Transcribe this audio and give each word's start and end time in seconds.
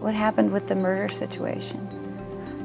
what 0.00 0.14
happened 0.14 0.52
with 0.52 0.66
the 0.66 0.74
murder 0.74 1.12
situation? 1.12 1.86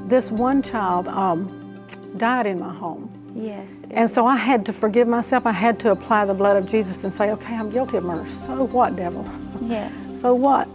This 0.07 0.31
one 0.31 0.61
child 0.61 1.07
um, 1.07 1.85
died 2.17 2.45
in 2.45 2.59
my 2.59 2.73
home. 2.73 3.09
Yes. 3.35 3.83
And 3.91 4.09
so 4.09 4.25
I 4.25 4.37
had 4.37 4.65
to 4.67 4.73
forgive 4.73 5.07
myself. 5.07 5.45
I 5.45 5.51
had 5.51 5.77
to 5.81 5.91
apply 5.91 6.25
the 6.25 6.33
blood 6.33 6.55
of 6.55 6.65
Jesus 6.65 7.03
and 7.03 7.13
say, 7.13 7.31
okay, 7.31 7.53
I'm 7.55 7.69
guilty 7.69 7.97
of 7.97 8.05
murder. 8.05 8.29
So 8.29 8.63
what, 8.63 8.95
devil? 8.95 9.27
Yes. 9.61 10.11
So 10.25 10.33
what? 10.33 10.67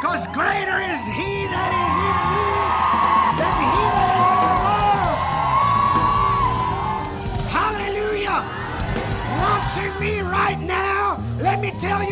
Because 0.00 0.26
greater 0.26 0.80
is 0.80 1.02
he 1.06 1.46
that 1.48 1.70
is 1.72 2.32
in 2.32 2.32
you 2.34 2.37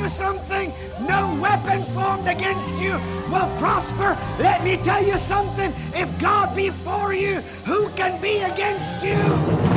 something. 0.09 0.73
No 1.01 1.39
weapon 1.41 1.83
formed 1.85 2.29
against 2.29 2.77
you 2.81 2.93
will 3.31 3.51
prosper. 3.59 4.17
Let 4.39 4.65
me 4.65 4.77
tell 4.79 5.05
you 5.05 5.17
something. 5.17 5.73
If 5.95 6.19
God 6.19 6.55
be 6.55 6.71
for 6.71 7.13
you, 7.13 7.41
who 7.65 7.89
can 7.91 8.21
be 8.21 8.39
against 8.39 9.03
you? 9.03 9.76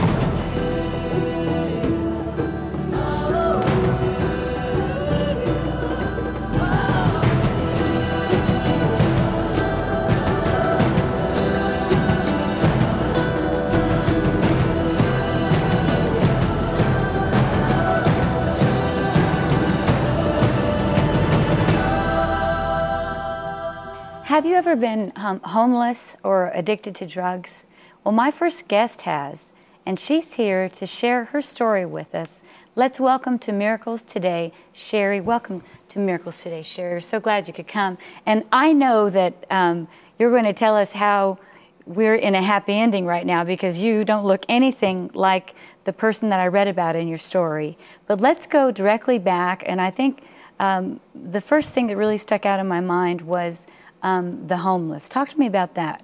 Have 24.39 24.45
you 24.45 24.55
ever 24.55 24.77
been 24.77 25.11
um, 25.17 25.41
homeless 25.41 26.15
or 26.23 26.49
addicted 26.53 26.95
to 26.95 27.05
drugs? 27.05 27.65
Well, 28.05 28.13
my 28.13 28.31
first 28.31 28.69
guest 28.69 29.01
has, 29.01 29.53
and 29.85 29.99
she's 29.99 30.35
here 30.35 30.69
to 30.69 30.85
share 30.85 31.25
her 31.25 31.41
story 31.41 31.85
with 31.85 32.15
us. 32.15 32.41
Let's 32.73 33.01
welcome 33.01 33.37
to 33.39 33.51
Miracles 33.51 34.01
Today, 34.01 34.53
Sherry. 34.71 35.19
Welcome 35.19 35.61
to 35.89 35.99
Miracles 35.99 36.41
Today, 36.41 36.63
Sherry. 36.63 37.01
So 37.01 37.19
glad 37.19 37.49
you 37.49 37.53
could 37.53 37.67
come. 37.67 37.97
And 38.25 38.45
I 38.49 38.71
know 38.71 39.09
that 39.09 39.45
um, 39.51 39.89
you're 40.17 40.31
going 40.31 40.45
to 40.45 40.53
tell 40.53 40.77
us 40.77 40.93
how 40.93 41.37
we're 41.85 42.15
in 42.15 42.33
a 42.33 42.41
happy 42.41 42.79
ending 42.79 43.05
right 43.05 43.25
now 43.25 43.43
because 43.43 43.79
you 43.79 44.05
don't 44.05 44.25
look 44.25 44.45
anything 44.47 45.11
like 45.13 45.53
the 45.83 45.91
person 45.91 46.29
that 46.29 46.39
I 46.39 46.47
read 46.47 46.69
about 46.69 46.95
in 46.95 47.09
your 47.09 47.17
story. 47.17 47.77
But 48.07 48.21
let's 48.21 48.47
go 48.47 48.71
directly 48.71 49.19
back, 49.19 49.63
and 49.65 49.81
I 49.81 49.89
think 49.89 50.21
um, 50.61 51.01
the 51.13 51.41
first 51.41 51.73
thing 51.73 51.87
that 51.87 51.97
really 51.97 52.17
stuck 52.17 52.45
out 52.45 52.61
in 52.61 52.69
my 52.69 52.79
mind 52.79 53.23
was 53.23 53.67
um, 54.03 54.45
the 54.47 54.57
homeless. 54.57 55.09
Talk 55.09 55.29
to 55.29 55.39
me 55.39 55.47
about 55.47 55.75
that. 55.75 56.03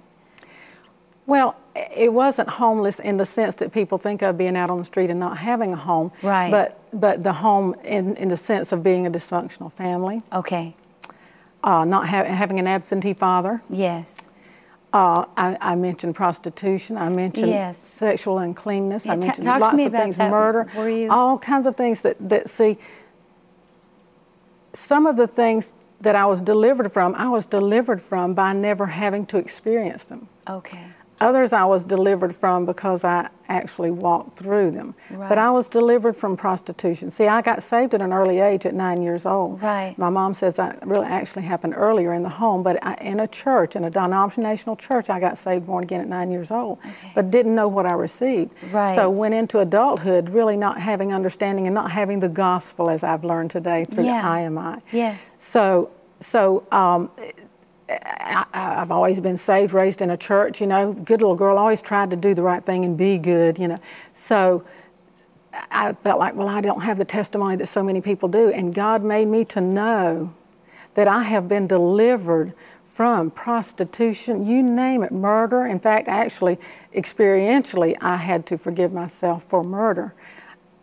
Well, 1.26 1.56
it 1.74 2.12
wasn't 2.12 2.48
homeless 2.48 3.00
in 3.00 3.16
the 3.16 3.26
sense 3.26 3.56
that 3.56 3.72
people 3.72 3.98
think 3.98 4.22
of 4.22 4.38
being 4.38 4.56
out 4.56 4.70
on 4.70 4.78
the 4.78 4.84
street 4.84 5.10
and 5.10 5.18
not 5.18 5.38
having 5.38 5.72
a 5.72 5.76
home. 5.76 6.12
Right. 6.22 6.50
But 6.50 6.78
but 6.98 7.24
the 7.24 7.32
home 7.32 7.74
in, 7.84 8.16
in 8.16 8.28
the 8.28 8.36
sense 8.36 8.70
of 8.72 8.82
being 8.82 9.06
a 9.06 9.10
dysfunctional 9.10 9.70
family, 9.72 10.22
Okay. 10.32 10.74
uh, 11.64 11.84
not 11.84 12.08
ha- 12.08 12.24
having 12.24 12.58
an 12.58 12.66
absentee 12.66 13.12
father. 13.12 13.60
Yes. 13.68 14.28
Uh, 14.92 15.26
I, 15.36 15.58
I 15.60 15.74
mentioned 15.74 16.14
prostitution. 16.14 16.96
I 16.96 17.08
mentioned 17.10 17.48
Yes. 17.50 17.76
sexual 17.76 18.38
uncleanness. 18.38 19.04
Yeah, 19.04 19.12
I 19.12 19.16
mentioned 19.16 19.44
to 19.46 19.58
lots 19.58 19.76
me 19.76 19.86
of 19.86 19.92
things, 19.92 20.16
that. 20.16 20.30
murder, 20.30 20.68
Were 20.76 20.88
you- 20.88 21.10
all 21.10 21.38
kinds 21.38 21.66
of 21.66 21.74
things 21.74 22.00
that, 22.02 22.16
that 22.28 22.48
see. 22.48 22.78
Some 24.72 25.04
of 25.06 25.16
the 25.16 25.26
things 25.26 25.72
that 26.06 26.14
I 26.16 26.24
was 26.26 26.40
delivered 26.40 26.92
from, 26.92 27.14
I 27.16 27.28
was 27.28 27.46
delivered 27.46 28.00
from 28.00 28.32
by 28.34 28.52
never 28.52 28.86
having 28.86 29.26
to 29.26 29.38
experience 29.38 30.04
them. 30.04 30.28
Okay. 30.48 30.84
Others 31.18 31.54
I 31.54 31.64
was 31.64 31.82
delivered 31.82 32.36
from 32.36 32.66
because 32.66 33.02
I 33.02 33.30
actually 33.48 33.90
walked 33.90 34.38
through 34.38 34.72
them. 34.72 34.94
Right. 35.10 35.30
But 35.30 35.38
I 35.38 35.50
was 35.50 35.66
delivered 35.66 36.14
from 36.14 36.36
prostitution. 36.36 37.10
See, 37.10 37.26
I 37.26 37.40
got 37.40 37.62
saved 37.62 37.94
at 37.94 38.02
an 38.02 38.12
early 38.12 38.40
age 38.40 38.66
at 38.66 38.74
nine 38.74 39.00
years 39.00 39.24
old. 39.24 39.62
Right. 39.62 39.96
My 39.96 40.10
mom 40.10 40.34
says 40.34 40.56
that 40.56 40.86
really 40.86 41.06
actually 41.06 41.44
happened 41.44 41.72
earlier 41.74 42.12
in 42.12 42.22
the 42.22 42.28
home, 42.28 42.62
but 42.62 42.84
I, 42.84 42.96
in 42.96 43.20
a 43.20 43.26
church, 43.26 43.76
in 43.76 43.84
a 43.84 43.88
denominational 43.90 44.76
church, 44.76 45.08
I 45.08 45.18
got 45.18 45.38
saved 45.38 45.64
born 45.66 45.84
again 45.84 46.02
at 46.02 46.08
nine 46.08 46.30
years 46.30 46.50
old, 46.50 46.80
but 47.14 47.30
didn't 47.30 47.54
know 47.54 47.68
what 47.68 47.86
I 47.86 47.94
received. 47.94 48.52
Right. 48.70 48.94
So 48.94 49.08
went 49.08 49.32
into 49.32 49.60
adulthood 49.60 50.28
really 50.28 50.58
not 50.58 50.78
having 50.78 51.14
understanding 51.14 51.66
and 51.66 51.74
not 51.74 51.90
having 51.90 52.18
the 52.20 52.28
gospel 52.28 52.90
as 52.90 53.02
I've 53.02 53.24
learned 53.24 53.50
today 53.52 53.86
through 53.86 54.04
Yeah. 54.04 54.20
the 54.20 54.28
IMI. 54.28 54.82
Yes. 54.92 55.34
So, 55.38 55.88
so 56.20 56.66
um, 56.72 57.10
I, 57.88 58.44
I've 58.52 58.90
always 58.90 59.20
been 59.20 59.36
saved, 59.36 59.72
raised 59.72 60.02
in 60.02 60.10
a 60.10 60.16
church. 60.16 60.60
You 60.60 60.66
know, 60.66 60.92
good 60.92 61.20
little 61.20 61.36
girl, 61.36 61.58
always 61.58 61.82
tried 61.82 62.10
to 62.10 62.16
do 62.16 62.34
the 62.34 62.42
right 62.42 62.64
thing 62.64 62.84
and 62.84 62.96
be 62.96 63.18
good. 63.18 63.58
You 63.58 63.68
know, 63.68 63.78
so 64.12 64.64
I 65.70 65.92
felt 65.92 66.18
like, 66.18 66.34
well, 66.34 66.48
I 66.48 66.60
don't 66.60 66.82
have 66.82 66.98
the 66.98 67.04
testimony 67.04 67.56
that 67.56 67.66
so 67.66 67.82
many 67.82 68.00
people 68.00 68.28
do, 68.28 68.50
and 68.50 68.74
God 68.74 69.02
made 69.02 69.28
me 69.28 69.44
to 69.46 69.60
know 69.60 70.34
that 70.94 71.06
I 71.06 71.22
have 71.24 71.46
been 71.48 71.66
delivered 71.66 72.54
from 72.84 73.30
prostitution, 73.30 74.46
you 74.46 74.62
name 74.62 75.02
it, 75.02 75.12
murder. 75.12 75.66
In 75.66 75.78
fact, 75.78 76.08
actually, 76.08 76.58
experientially, 76.94 77.94
I 78.00 78.16
had 78.16 78.46
to 78.46 78.56
forgive 78.56 78.90
myself 78.90 79.44
for 79.44 79.62
murder. 79.62 80.14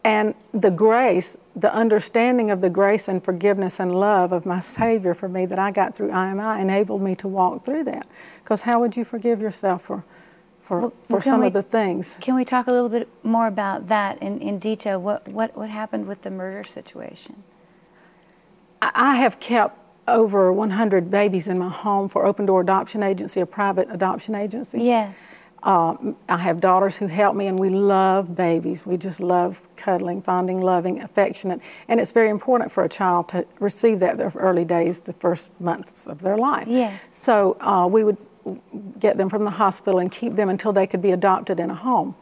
And 0.03 0.36
the 0.53 0.72
grace, 0.72 1.38
the 1.56 1.74
understanding 1.74 2.52
of 2.52 2.59
the 2.59 2.69
grace 2.69 3.08
and 3.08 3.24
forgiveness 3.24 3.80
and 3.80 3.96
love 3.96 4.31
of 4.34 4.46
my 4.46 4.59
Savior 4.59 5.14
for 5.14 5.30
me 5.30 5.46
that 5.46 5.58
I 5.58 5.72
got 5.72 5.96
through 5.96 6.09
IMI 6.09 6.59
enabled 6.59 7.02
me 7.02 7.16
to 7.18 7.28
walk 7.28 7.64
through 7.64 7.86
that. 7.86 8.08
Because 8.44 8.62
how 8.62 8.80
would 8.81 8.97
you 8.97 9.06
forgive 9.06 9.40
yourself 9.40 9.84
for, 9.84 10.03
for, 10.62 10.80
Well, 10.81 10.94
for 11.06 11.22
some 11.22 11.40
we- 11.40 11.47
of 11.47 11.53
the 11.53 11.62
things? 11.62 12.18
Can 12.19 12.36
we 12.36 12.44
talk 12.44 12.68
a 12.68 12.72
little 12.72 12.90
bit 12.90 13.08
more 13.24 13.47
about 13.47 13.88
that 13.88 14.22
in, 14.22 14.41
in 14.41 14.59
detail? 14.59 15.00
What, 15.00 15.25
what, 15.30 15.56
what 15.56 15.69
happened 15.69 16.06
with 16.08 16.24
the 16.24 16.31
murder 16.31 16.64
situation? 16.66 17.44
I 18.81 18.91
I 18.94 19.16
have 19.16 19.40
kept 19.40 19.80
over 20.06 20.52
100 20.52 21.09
babies 21.09 21.47
in 21.47 21.58
my 21.58 21.70
home 21.70 22.09
for 22.09 22.25
Open 22.25 22.46
Door 22.46 22.62
Adoption 22.62 23.02
Agency, 23.02 23.40
a 23.40 23.46
private 23.46 23.88
adoption 23.90 24.35
agency. 24.35 24.81
Yes. 24.81 25.30
Um, 25.63 26.18
I 26.28 26.38
have 26.38 26.59
daughters 26.59 26.97
who 26.97 27.07
help 27.07 27.35
me, 27.35 27.47
and 27.47 27.57
we 27.57 27.69
love 27.69 28.35
babies. 28.35 28.85
We 28.85 28.97
just 28.97 29.22
love 29.22 29.62
cuddling, 29.78 30.22
finding, 30.22 30.62
loving, 30.62 31.01
affectionate. 31.01 31.62
And 31.88 32.00
it's 32.00 32.12
very 32.12 32.29
important 32.29 32.72
for 32.72 32.84
a 32.84 32.90
child 32.90 33.29
to 33.29 33.46
receive 33.59 34.00
that 34.02 34.18
their 34.18 34.31
early 34.35 34.66
days, 34.66 35.00
the 35.00 35.13
first 35.13 35.50
months 35.62 36.06
of 36.06 36.22
their 36.22 36.38
life. 36.38 36.68
Yes. 36.68 37.16
So 37.16 37.56
uh, 37.62 37.88
we 37.88 38.03
would 38.03 38.18
get 39.00 39.18
them 39.18 39.29
from 39.29 39.46
the 39.46 39.52
hospital 39.52 40.00
and 40.00 40.12
keep 40.12 40.35
them 40.35 40.50
until 40.50 40.73
they 40.73 40.85
could 40.85 41.02
be 41.02 41.12
adopted 41.12 41.59
in 41.59 41.69
a 41.69 41.75
home. 41.75 42.16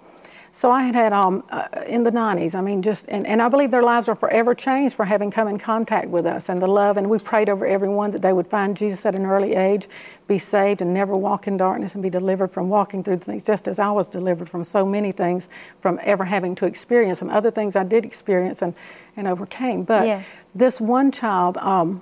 So 0.54 0.70
I 0.70 0.84
had 0.84 0.96
had 0.96 1.14
um, 1.14 1.44
uh, 1.50 1.68
in 1.88 2.04
the 2.04 2.12
90s, 2.12 2.56
I 2.56 2.62
mean, 2.62 2.82
just, 2.82 3.08
and, 3.08 3.26
and 3.26 3.42
I 3.42 3.48
believe 3.48 3.72
their 3.72 3.82
lives 3.84 4.10
are 4.10 4.16
forever 4.16 4.54
changed 4.54 4.96
for 4.96 5.06
having 5.06 5.32
come 5.32 5.48
in 5.48 5.58
contact 5.58 6.10
with 6.10 6.26
us 6.26 6.50
and 6.50 6.62
the 6.62 6.68
love. 6.68 6.98
And 6.98 7.10
we 7.10 7.20
prayed 7.20 7.48
over 7.48 7.66
everyone 7.66 8.12
that 8.12 8.22
they 8.22 8.34
would 8.34 8.48
find 8.48 8.76
Jesus 8.76 9.06
at 9.06 9.16
an 9.16 9.26
early 9.26 9.56
age, 9.56 9.88
be 10.28 10.38
saved, 10.38 10.82
and 10.82 10.94
never 10.94 11.16
walk 11.16 11.48
in 11.48 11.56
darkness 11.56 11.94
and 11.94 12.04
be 12.04 12.10
delivered 12.10 12.52
from 12.52 12.68
walking 12.68 13.02
through 13.02 13.20
things, 13.20 13.44
just 13.44 13.66
as 13.68 13.80
I 13.80 13.92
was 13.92 14.10
delivered 14.10 14.50
from 14.50 14.66
so 14.66 14.86
many 14.86 15.14
things 15.14 15.48
from 15.80 16.00
ever 16.04 16.26
having 16.26 16.54
to 16.56 16.66
experience 16.66 17.20
them. 17.20 17.30
Other 17.30 17.50
things 17.50 17.78
I 17.78 17.84
did 17.84 18.04
experience 18.04 18.62
and, 18.62 18.74
and 19.16 19.30
overcame. 19.30 19.84
But 19.84 20.06
Yes. 20.06 20.44
this 20.54 20.82
one 20.82 21.14
child 21.14 21.56
um, 21.60 22.02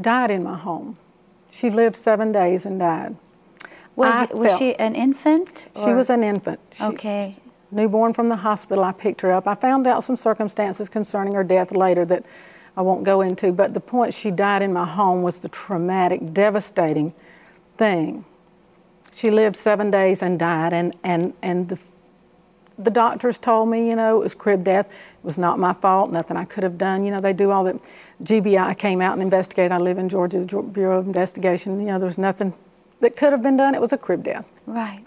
died 0.00 0.32
in 0.32 0.42
my 0.42 0.56
home. 0.56 0.96
She 1.52 1.70
lived 1.70 1.94
seven 1.94 2.32
days 2.32 2.66
and 2.66 2.80
died. 2.80 3.14
Was, 3.94 4.12
I 4.12 4.34
was 4.34 4.48
felt- 4.48 4.58
she 4.58 4.74
an 4.74 4.96
infant? 4.96 5.68
She 5.84 5.92
was 5.92 6.10
an 6.10 6.24
infant. 6.24 6.58
She- 6.72 6.82
Okay. 6.84 7.36
Newborn 7.70 8.12
from 8.12 8.28
the 8.28 8.36
hospital. 8.36 8.84
I 8.84 8.92
picked 8.92 9.20
her 9.22 9.32
up. 9.32 9.46
I 9.46 9.54
found 9.54 9.86
out 9.86 10.04
some 10.04 10.16
circumstances 10.16 10.88
concerning 10.88 11.34
her 11.34 11.44
death 11.44 11.72
later 11.72 12.04
that 12.06 12.24
I 12.76 12.82
won't 12.82 13.04
go 13.04 13.22
into, 13.22 13.52
but 13.52 13.74
the 13.74 13.80
point 13.80 14.12
she 14.12 14.30
died 14.30 14.62
in 14.62 14.72
my 14.72 14.86
home 14.86 15.22
was 15.22 15.38
the 15.38 15.48
traumatic, 15.48 16.32
devastating 16.32 17.14
thing. 17.76 18.24
She 19.12 19.30
lived 19.30 19.56
seven 19.56 19.90
days 19.90 20.22
and 20.22 20.38
died, 20.38 20.74
and, 20.74 20.94
and, 21.02 21.32
and 21.40 21.70
the, 21.70 21.78
the 22.78 22.90
doctors 22.90 23.38
told 23.38 23.70
me, 23.70 23.88
you 23.88 23.96
know, 23.96 24.20
it 24.20 24.22
was 24.24 24.34
crib 24.34 24.62
death. 24.62 24.88
It 24.90 25.24
was 25.24 25.38
not 25.38 25.58
my 25.58 25.72
fault, 25.72 26.12
nothing 26.12 26.36
I 26.36 26.44
could 26.44 26.64
have 26.64 26.76
done. 26.76 27.02
You 27.02 27.12
know, 27.12 27.20
they 27.20 27.32
do 27.32 27.50
all 27.50 27.64
that. 27.64 27.76
GBI 28.22 28.76
came 28.76 29.00
out 29.00 29.14
and 29.14 29.22
investigated. 29.22 29.72
I 29.72 29.78
live 29.78 29.96
in 29.96 30.10
Georgia, 30.10 30.38
the 30.40 30.62
Bureau 30.62 30.98
of 30.98 31.06
Investigation. 31.06 31.80
You 31.80 31.86
know, 31.86 31.98
there 31.98 32.06
was 32.06 32.18
nothing 32.18 32.52
that 33.00 33.16
could 33.16 33.32
have 33.32 33.42
been 33.42 33.56
done. 33.56 33.74
It 33.74 33.80
was 33.80 33.94
a 33.94 33.98
crib 33.98 34.22
death. 34.22 34.46
Right. 34.66 35.04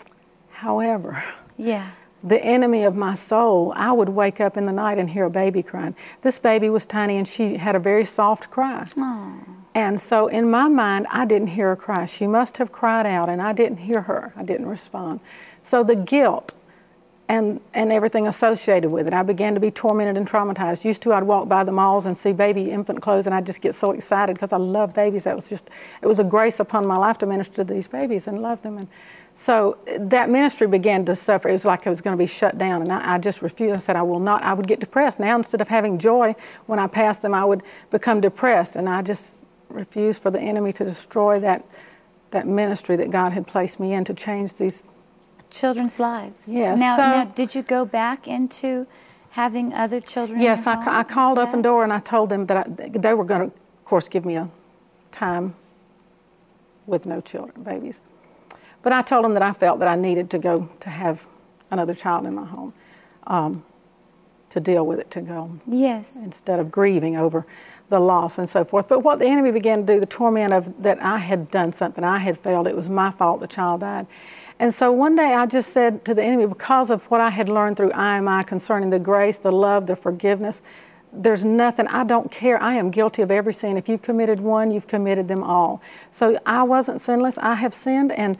However, 0.49 1.23
Yeah. 1.57 1.91
The 2.23 2.43
enemy 2.43 2.83
of 2.83 2.95
my 2.95 3.15
soul, 3.15 3.73
I 3.75 3.91
would 3.91 4.09
wake 4.09 4.41
up 4.41 4.57
in 4.57 4.65
the 4.65 4.73
night 4.73 4.97
and 4.97 5.09
hear 5.09 5.25
a 5.25 5.29
baby 5.29 5.63
crying. 5.63 5.95
This 6.21 6.39
baby 6.39 6.69
was 6.69 6.85
tiny 6.85 7.17
and 7.17 7.27
she 7.27 7.57
had 7.57 7.75
a 7.75 7.79
very 7.79 8.05
soft 8.05 8.49
cry. 8.49 8.85
And 9.75 10.01
so 10.01 10.27
in 10.27 10.49
my 10.49 10.67
mind, 10.67 11.07
I 11.09 11.25
didn't 11.25 11.49
hear 11.49 11.69
her 11.69 11.75
cry. 11.75 12.05
She 12.05 12.27
must 12.27 12.57
have 12.57 12.71
cried 12.71 13.05
out 13.05 13.29
and 13.29 13.41
I 13.41 13.53
didn't 13.53 13.77
hear 13.77 14.01
her. 14.03 14.33
I 14.35 14.43
didn't 14.43 14.65
respond. 14.67 15.19
So 15.61 15.83
the 15.83 15.95
guilt 15.95 16.53
and, 17.29 17.61
and 17.75 17.93
everything 17.93 18.25
associated 18.25 18.89
with 18.89 19.05
it. 19.05 19.13
I 19.13 19.21
began 19.21 19.53
to 19.53 19.59
be 19.59 19.69
tormented 19.69 20.17
and 20.17 20.27
traumatized. 20.27 20.83
Used 20.83 21.03
to, 21.03 21.13
I'd 21.13 21.21
walk 21.21 21.47
by 21.47 21.63
the 21.63 21.71
malls 21.71 22.07
and 22.07 22.17
see 22.17 22.33
baby 22.33 22.71
infant 22.71 23.03
clothes, 23.03 23.27
and 23.27 23.35
I'd 23.35 23.45
just 23.45 23.61
get 23.61 23.75
so 23.75 23.91
excited 23.91 24.33
because 24.33 24.51
I 24.51 24.57
love 24.57 24.95
babies. 24.95 25.25
That 25.25 25.35
was 25.35 25.47
just, 25.47 25.69
it 26.01 26.07
was 26.07 26.17
a 26.17 26.23
grace 26.23 26.59
upon 26.59 26.87
my 26.87 26.97
life 26.97 27.19
to 27.19 27.27
minister 27.27 27.63
to 27.63 27.63
these 27.63 27.87
babies 27.87 28.25
and 28.25 28.41
love 28.41 28.63
them. 28.63 28.79
And 28.79 28.87
so 29.35 29.77
that 29.99 30.31
ministry 30.31 30.67
began 30.67 31.05
to 31.05 31.15
suffer. 31.15 31.49
It 31.49 31.51
was 31.51 31.65
like 31.65 31.85
it 31.85 31.89
was 31.89 32.01
going 32.01 32.17
to 32.17 32.21
be 32.21 32.25
shut 32.25 32.57
down, 32.57 32.81
and 32.81 32.91
I, 32.91 33.13
I 33.13 33.17
just 33.19 33.43
refused. 33.43 33.75
I 33.75 33.77
said, 33.77 33.95
I 33.95 34.01
will 34.01 34.19
not. 34.19 34.41
I 34.41 34.53
would 34.53 34.67
get 34.67 34.79
depressed. 34.79 35.19
Now, 35.19 35.37
instead 35.37 35.61
of 35.61 35.67
having 35.67 35.99
joy 35.99 36.35
when 36.65 36.79
I 36.79 36.87
passed 36.87 37.21
them, 37.21 37.35
I 37.35 37.45
would 37.45 37.61
become 37.91 38.21
depressed, 38.21 38.75
and 38.75 38.89
I 38.89 39.03
just 39.03 39.43
refused 39.69 40.23
for 40.23 40.31
the 40.31 40.39
enemy 40.39 40.73
to 40.73 40.83
destroy 40.83 41.39
that, 41.41 41.63
that 42.31 42.47
ministry 42.47 42.95
that 42.95 43.11
God 43.11 43.33
had 43.33 43.45
placed 43.45 43.79
me 43.79 43.93
in 43.93 44.03
to 44.05 44.15
change 44.15 44.55
these 44.55 44.83
children's 45.49 45.99
lives. 45.99 46.47
Yes. 46.47 46.79
Now, 46.79 46.95
so, 46.95 47.01
now, 47.01 47.25
did 47.25 47.55
you 47.55 47.61
go 47.61 47.85
back 47.85 48.27
into 48.27 48.87
having 49.31 49.73
other 49.73 49.99
children? 49.99 50.39
Yes, 50.39 50.67
I, 50.67 50.99
I 50.99 51.03
called 51.03 51.39
up 51.39 51.53
and 51.53 51.63
door 51.63 51.83
and 51.83 51.93
I 51.93 51.99
told 51.99 52.29
them 52.29 52.45
that 52.47 52.57
I, 52.57 52.89
they 52.89 53.13
were 53.13 53.25
going 53.25 53.49
to, 53.49 53.55
of 53.55 53.85
course, 53.85 54.07
give 54.07 54.25
me 54.25 54.35
a 54.35 54.49
time 55.11 55.55
with 56.85 57.05
no 57.05 57.21
children, 57.21 57.63
babies. 57.63 58.01
But 58.81 58.93
I 58.93 59.01
told 59.01 59.25
them 59.25 59.33
that 59.33 59.43
I 59.43 59.53
felt 59.53 59.79
that 59.79 59.87
I 59.87 59.95
needed 59.95 60.29
to 60.31 60.39
go 60.39 60.69
to 60.79 60.89
have 60.89 61.27
another 61.71 61.93
child 61.93 62.25
in 62.25 62.33
my 62.33 62.45
home 62.45 62.73
um, 63.27 63.63
to 64.49 64.59
deal 64.59 64.85
with 64.85 64.99
it, 64.99 65.11
to 65.11 65.21
go. 65.21 65.59
Yes. 65.67 66.17
Instead 66.17 66.59
of 66.59 66.71
grieving 66.71 67.15
over 67.15 67.45
the 67.89 67.99
loss 67.99 68.37
and 68.37 68.47
so 68.47 68.63
forth. 68.63 68.87
But 68.87 68.99
what 68.99 69.19
the 69.19 69.25
enemy 69.25 69.51
began 69.51 69.85
to 69.85 69.93
do, 69.93 69.99
the 69.99 70.05
torment 70.05 70.53
of 70.53 70.81
that 70.81 71.01
I 71.01 71.17
had 71.17 71.49
done 71.51 71.71
something, 71.71 72.03
I 72.03 72.19
had 72.19 72.37
failed, 72.37 72.67
it 72.67 72.75
was 72.75 72.89
my 72.89 73.11
fault 73.11 73.39
the 73.39 73.47
child 73.47 73.81
died. 73.81 74.07
And 74.59 74.73
so 74.73 74.91
one 74.91 75.15
day 75.15 75.33
I 75.33 75.45
just 75.45 75.71
said 75.71 76.03
to 76.05 76.13
the 76.13 76.23
enemy, 76.23 76.45
because 76.45 76.89
of 76.89 77.05
what 77.05 77.21
I 77.21 77.29
had 77.29 77.47
learned 77.49 77.77
through 77.77 77.91
IMI 77.91 78.45
concerning 78.45 78.89
the 78.89 78.99
grace, 78.99 79.37
the 79.37 79.51
love, 79.51 79.87
the 79.87 79.95
forgiveness, 79.95 80.61
there's 81.11 81.43
nothing, 81.43 81.87
I 81.87 82.03
don't 82.03 82.29
care. 82.29 82.61
I 82.61 82.75
am 82.75 82.91
guilty 82.91 83.21
of 83.23 83.31
every 83.31 83.53
sin. 83.53 83.77
If 83.77 83.89
you've 83.89 84.01
committed 84.01 84.39
one, 84.39 84.69
you've 84.69 84.87
committed 84.87 85.27
them 85.27 85.43
all. 85.43 85.81
So 86.11 86.39
I 86.45 86.63
wasn't 86.63 87.01
sinless. 87.01 87.37
I 87.39 87.55
have 87.55 87.73
sinned 87.73 88.11
and 88.11 88.37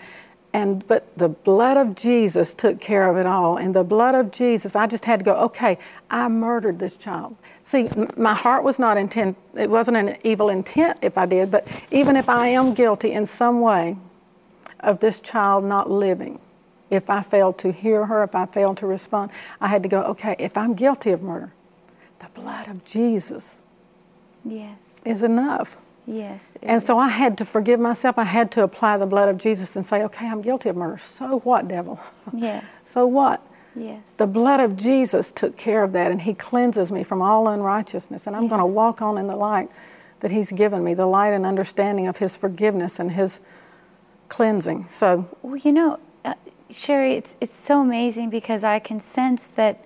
and 0.51 0.85
but 0.87 1.15
the 1.17 1.29
blood 1.29 1.77
of 1.77 1.95
Jesus 1.95 2.55
took 2.55 2.81
care 2.81 3.09
of 3.09 3.17
it 3.17 3.25
all. 3.25 3.57
And 3.57 3.75
the 3.75 3.83
blood 3.83 4.15
of 4.15 4.31
Jesus, 4.31 4.75
I 4.75 4.87
just 4.87 5.05
had 5.05 5.19
to 5.19 5.25
go, 5.25 5.35
okay, 5.35 5.77
I 6.09 6.27
murdered 6.27 6.79
this 6.79 6.95
child. 6.95 7.35
See, 7.61 7.87
m- 7.89 8.09
my 8.17 8.33
heart 8.33 8.63
was 8.63 8.79
not 8.79 8.97
intent, 8.97 9.37
it 9.55 9.69
wasn't 9.69 9.97
an 9.97 10.17
evil 10.23 10.49
intent 10.49 10.97
if 11.01 11.17
I 11.17 11.25
did, 11.27 11.51
but 11.51 11.67
even 11.91 12.15
if 12.15 12.29
I 12.29 12.47
am 12.47 12.73
guilty 12.73 13.11
in 13.11 13.25
some 13.27 13.61
way, 13.61 13.95
of 14.79 14.99
this 14.99 15.19
child 15.19 15.63
not 15.63 15.89
living. 15.89 16.39
If 16.89 17.09
I 17.09 17.21
failed 17.21 17.57
to 17.59 17.71
hear 17.71 18.05
her, 18.05 18.23
if 18.23 18.33
I 18.33 18.45
failed 18.45 18.77
to 18.77 18.87
respond, 18.87 19.31
I 19.61 19.67
had 19.67 19.83
to 19.83 19.89
go, 19.89 20.01
okay, 20.03 20.35
if 20.39 20.57
I'm 20.57 20.73
guilty 20.73 21.11
of 21.11 21.21
murder, 21.21 21.53
the 22.19 22.29
blood 22.29 22.67
of 22.67 22.83
Jesus 22.83 23.61
yes. 24.43 25.03
is 25.05 25.23
enough. 25.23 25.77
Yes. 26.09 26.57
And 26.63 26.81
so 26.81 26.97
I 26.97 27.07
had 27.07 27.37
to 27.37 27.45
forgive 27.45 27.79
myself. 27.79 28.17
I 28.17 28.23
had 28.23 28.49
to 28.53 28.63
apply 28.63 28.97
the 28.97 29.05
blood 29.05 29.29
of 29.29 29.37
Jesus 29.37 29.75
and 29.75 29.85
say, 29.85 30.01
okay, 30.05 30.27
I'm 30.27 30.41
guilty 30.41 30.67
of 30.69 30.75
murder. 30.75 30.97
So 30.97 31.39
what, 31.41 31.67
devil? 31.67 31.99
Yes. 32.33 32.87
so 32.89 33.05
what? 33.05 33.45
Yes. 33.75 34.15
The 34.15 34.25
blood 34.25 34.59
of 34.59 34.75
Jesus 34.75 35.31
took 35.31 35.55
care 35.55 35.83
of 35.83 35.93
that, 35.93 36.11
and 36.11 36.19
He 36.19 36.33
cleanses 36.33 36.91
me 36.91 37.03
from 37.03 37.21
all 37.21 37.47
unrighteousness. 37.47 38.25
And 38.25 38.35
I'm 38.35 38.43
yes. 38.43 38.49
going 38.49 38.59
to 38.59 38.73
walk 38.73 39.03
on 39.03 39.19
in 39.19 39.27
the 39.27 39.35
light 39.35 39.69
that 40.21 40.31
He's 40.31 40.51
given 40.51 40.83
me, 40.83 40.95
the 40.95 41.05
light 41.05 41.31
and 41.31 41.45
understanding 41.45 42.07
of 42.07 42.17
His 42.17 42.35
forgiveness 42.35 42.99
and 42.99 43.11
His 43.11 43.39
cleansing. 44.29 44.87
So, 44.89 45.29
well, 45.43 45.57
you 45.57 45.71
know, 45.71 45.99
uh, 46.25 46.33
Sherry, 46.71 47.13
it's 47.13 47.37
it's 47.39 47.55
so 47.55 47.81
amazing 47.81 48.31
because 48.31 48.63
I 48.63 48.79
can 48.79 48.97
sense 48.97 49.45
that 49.47 49.85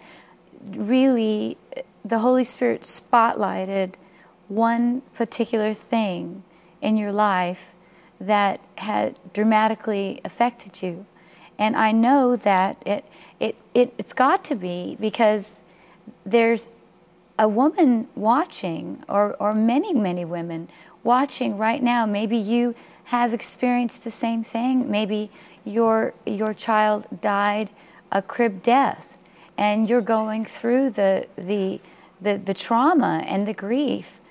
really 0.61 1.57
the 2.05 2.19
Holy 2.19 2.45
Spirit 2.45 2.81
spotlighted 2.81 3.95
one 4.55 5.01
particular 5.13 5.73
thing 5.73 6.43
in 6.81 6.97
your 6.97 7.11
life 7.11 7.75
that 8.19 8.59
had 8.77 9.19
dramatically 9.33 10.21
affected 10.23 10.81
you. 10.81 11.05
And 11.57 11.75
I 11.75 11.91
know 11.91 12.35
that 12.35 12.81
it, 12.85 13.05
it, 13.39 13.55
it, 13.73 13.93
it's 13.97 14.13
got 14.13 14.43
to 14.45 14.55
be 14.55 14.97
because 14.99 15.61
there's 16.25 16.69
a 17.37 17.47
woman 17.47 18.07
watching, 18.15 19.03
or, 19.09 19.35
or 19.35 19.53
many, 19.53 19.93
many 19.93 20.25
women 20.25 20.69
watching 21.03 21.57
right 21.57 21.81
now. 21.81 22.05
Maybe 22.05 22.37
you 22.37 22.75
have 23.05 23.33
experienced 23.33 24.03
the 24.03 24.11
same 24.11 24.43
thing. 24.43 24.89
Maybe 24.89 25.29
your 25.65 26.13
your 26.25 26.53
child 26.53 27.07
died 27.21 27.69
a 28.11 28.21
crib 28.21 28.61
death, 28.61 29.17
and 29.57 29.89
you're 29.89 30.01
going 30.01 30.45
through 30.45 30.91
the 30.91 31.27
the 31.35 31.79
the, 32.21 32.37
the 32.37 32.53
trauma 32.53 33.23
and 33.27 33.45
the 33.45 33.53
grief. 33.53 34.21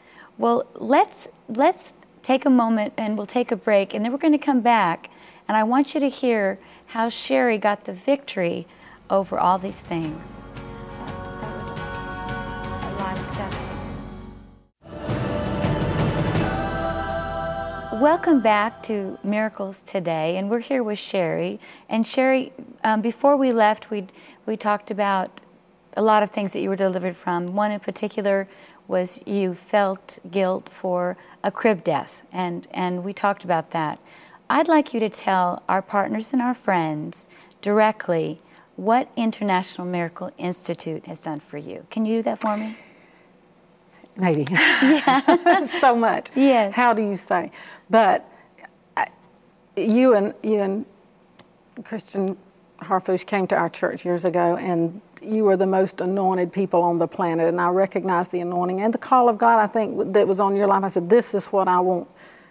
Well, 0.43 0.67
let's 0.75 1.29
let's 1.49 1.95
take 2.21 2.45
a 2.45 2.51
moment 2.51 2.95
and 2.97 3.17
we'll 3.17 3.27
take 3.27 3.53
a 3.53 3.57
break, 3.57 3.95
and 3.95 4.05
then 4.05 4.11
we're 4.11 4.19
going 4.19 4.33
to 4.33 4.45
come 4.45 4.61
back, 4.61 5.09
and 5.47 5.57
I 5.57 5.63
want 5.63 5.95
you 5.95 6.01
to 6.01 6.09
hear 6.09 6.59
how 6.89 7.11
Sherry 7.11 7.59
got 7.59 7.85
the 7.85 7.93
victory 7.93 8.67
over 9.09 9.39
all 9.39 9.57
these 9.57 9.81
things. 9.81 10.45
Welcome 17.93 18.41
back 18.41 18.83
to 18.83 19.21
Miracles 19.23 19.81
Today, 19.81 20.37
and 20.37 20.51
we're 20.51 20.59
here 20.59 20.83
with 20.83 20.99
Sherry. 20.99 21.61
And 21.89 22.05
Sherry, 22.05 22.53
um, 22.83 23.01
before 23.01 23.37
we 23.37 23.53
left, 23.53 23.93
we 23.93 24.09
we 24.45 24.57
talked 24.57 24.91
about 24.91 25.41
a 25.97 26.03
lot 26.03 26.23
of 26.23 26.31
things 26.31 26.53
that 26.53 26.61
you 26.61 26.69
were 26.69 26.77
delivered 26.77 27.17
from. 27.17 27.49
One 27.49 27.71
in 27.71 27.81
particular 27.81 28.49
was 28.89 29.23
you 29.27 29.55
felt 29.55 30.19
guilt 30.31 30.69
for 30.69 31.17
a 31.43 31.51
crib 31.51 31.83
death, 31.85 32.25
and 32.33 32.67
and 32.73 33.05
we 33.05 33.13
talked 33.13 33.45
about 33.45 33.71
that. 33.71 33.99
I'd 34.51 34.69
like 34.69 34.93
you 34.93 35.01
to 35.01 35.09
tell 35.09 35.63
our 35.69 35.83
partners 35.83 36.33
and 36.33 36.43
our 36.43 36.55
friends 36.55 37.29
directly 37.61 38.41
what 38.77 39.09
International 39.17 39.87
Miracle 39.87 40.31
Institute 40.37 41.07
has 41.07 41.21
done 41.21 41.41
for 41.41 41.59
you. 41.59 41.87
Can 41.91 42.05
you 42.05 42.17
do 42.19 42.23
that 42.23 42.41
for 42.41 42.57
me? 42.57 42.77
maybe. 44.17 44.47
Yeah. 44.83 45.67
so 45.67 45.97
much. 45.97 46.31
Yes. 46.35 46.75
How 46.75 46.93
do 46.93 47.03
you 47.03 47.15
say? 47.15 47.51
But 47.91 48.29
I, 48.97 49.09
you 49.77 50.15
and 50.15 50.35
you 50.43 50.61
and 50.61 50.87
Christian 51.85 52.37
Harfouche 52.85 53.27
came 53.27 53.47
to 53.49 53.57
our 53.57 53.69
church 53.69 54.05
years 54.05 54.25
ago, 54.25 54.57
and 54.57 55.01
you 55.23 55.45
were 55.45 55.57
the 55.57 55.67
most 55.67 56.01
anointed 56.01 56.53
people 56.53 56.83
on 56.83 56.99
the 56.99 57.09
planet. 57.09 57.49
And 57.49 57.61
I 57.61 57.69
recognized 57.69 58.33
the 58.33 58.41
anointing 58.41 58.81
and 58.81 58.93
the 58.93 58.99
call 58.99 59.29
of 59.29 59.39
God. 59.39 59.59
I 59.59 59.67
think 59.67 60.13
that 60.13 60.27
was 60.27 60.41
on 60.41 60.57
your 60.57 60.67
life. 60.67 60.85
I 60.85 60.89
said, 60.89 61.09
"This 61.09 61.35
is 61.35 61.47
what 61.49 61.69
I 61.69 61.81
want." 61.81 62.09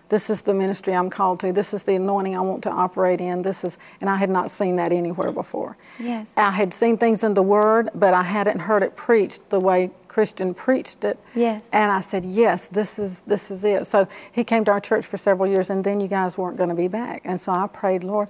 This 0.10 0.30
is 0.30 0.42
the 0.42 0.54
ministry 0.54 0.94
I'm 0.94 1.10
called 1.10 1.40
to. 1.40 1.54
This 1.54 1.74
is 1.74 1.84
the 1.84 1.96
anointing 1.96 2.36
I 2.36 2.42
want 2.42 2.64
to 2.64 2.70
operate 2.70 3.22
in. 3.22 3.44
This 3.44 3.64
is, 3.64 3.78
and 4.02 4.10
I 4.10 4.18
had 4.18 4.30
not 4.30 4.52
seen 4.52 4.76
that 4.76 4.92
anywhere 4.92 5.32
before. 5.32 5.78
Yes. 6.00 6.34
I 6.36 6.52
had 6.52 6.74
seen 6.74 6.98
things 6.98 7.24
in 7.24 7.34
the 7.34 7.42
Word, 7.42 7.90
but 7.96 8.14
I 8.14 8.24
hadn't 8.24 8.60
heard 8.60 8.84
it 8.84 8.98
preached 8.98 9.50
the 9.50 9.60
way 9.62 9.90
Christian 10.10 10.54
preached 10.54 11.06
it. 11.06 11.18
Yes. 11.34 11.70
And 11.72 11.90
I 11.90 12.02
said, 12.02 12.26
yes, 12.26 12.68
this 12.68 13.00
is 13.00 13.22
this 13.22 13.50
is 13.52 13.64
it. 13.64 13.88
So 13.88 14.06
he 14.34 14.44
came 14.44 14.66
to 14.66 14.72
our 14.72 14.82
church 14.82 15.06
for 15.06 15.16
several 15.16 15.50
years, 15.50 15.70
and 15.70 15.82
then 15.82 16.02
you 16.02 16.10
guys 16.10 16.38
weren't 16.38 16.58
going 16.58 16.68
to 16.68 16.76
be 16.76 16.90
back. 16.90 17.22
And 17.24 17.40
so 17.40 17.54
I 17.54 17.68
prayed, 17.68 18.04
Lord, 18.04 18.28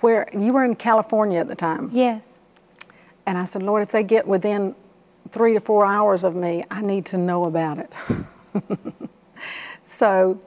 where 0.00 0.28
you 0.32 0.52
were 0.52 0.64
in 0.64 0.74
California 0.74 1.40
at 1.40 1.48
the 1.48 1.54
time. 1.54 1.90
Yes. 1.92 2.40
And 3.26 3.36
I 3.36 3.44
said, 3.44 3.62
Lord, 3.62 3.82
if 3.82 3.90
they 3.90 4.02
get 4.02 4.26
within 4.26 4.74
three 5.30 5.54
to 5.54 5.60
four 5.60 5.84
hours 5.84 6.24
of 6.24 6.34
me, 6.34 6.64
I 6.70 6.80
need 6.80 7.06
to 7.06 7.18
know 7.18 7.44
about 7.44 7.78
it. 7.78 7.92
so 9.82 10.40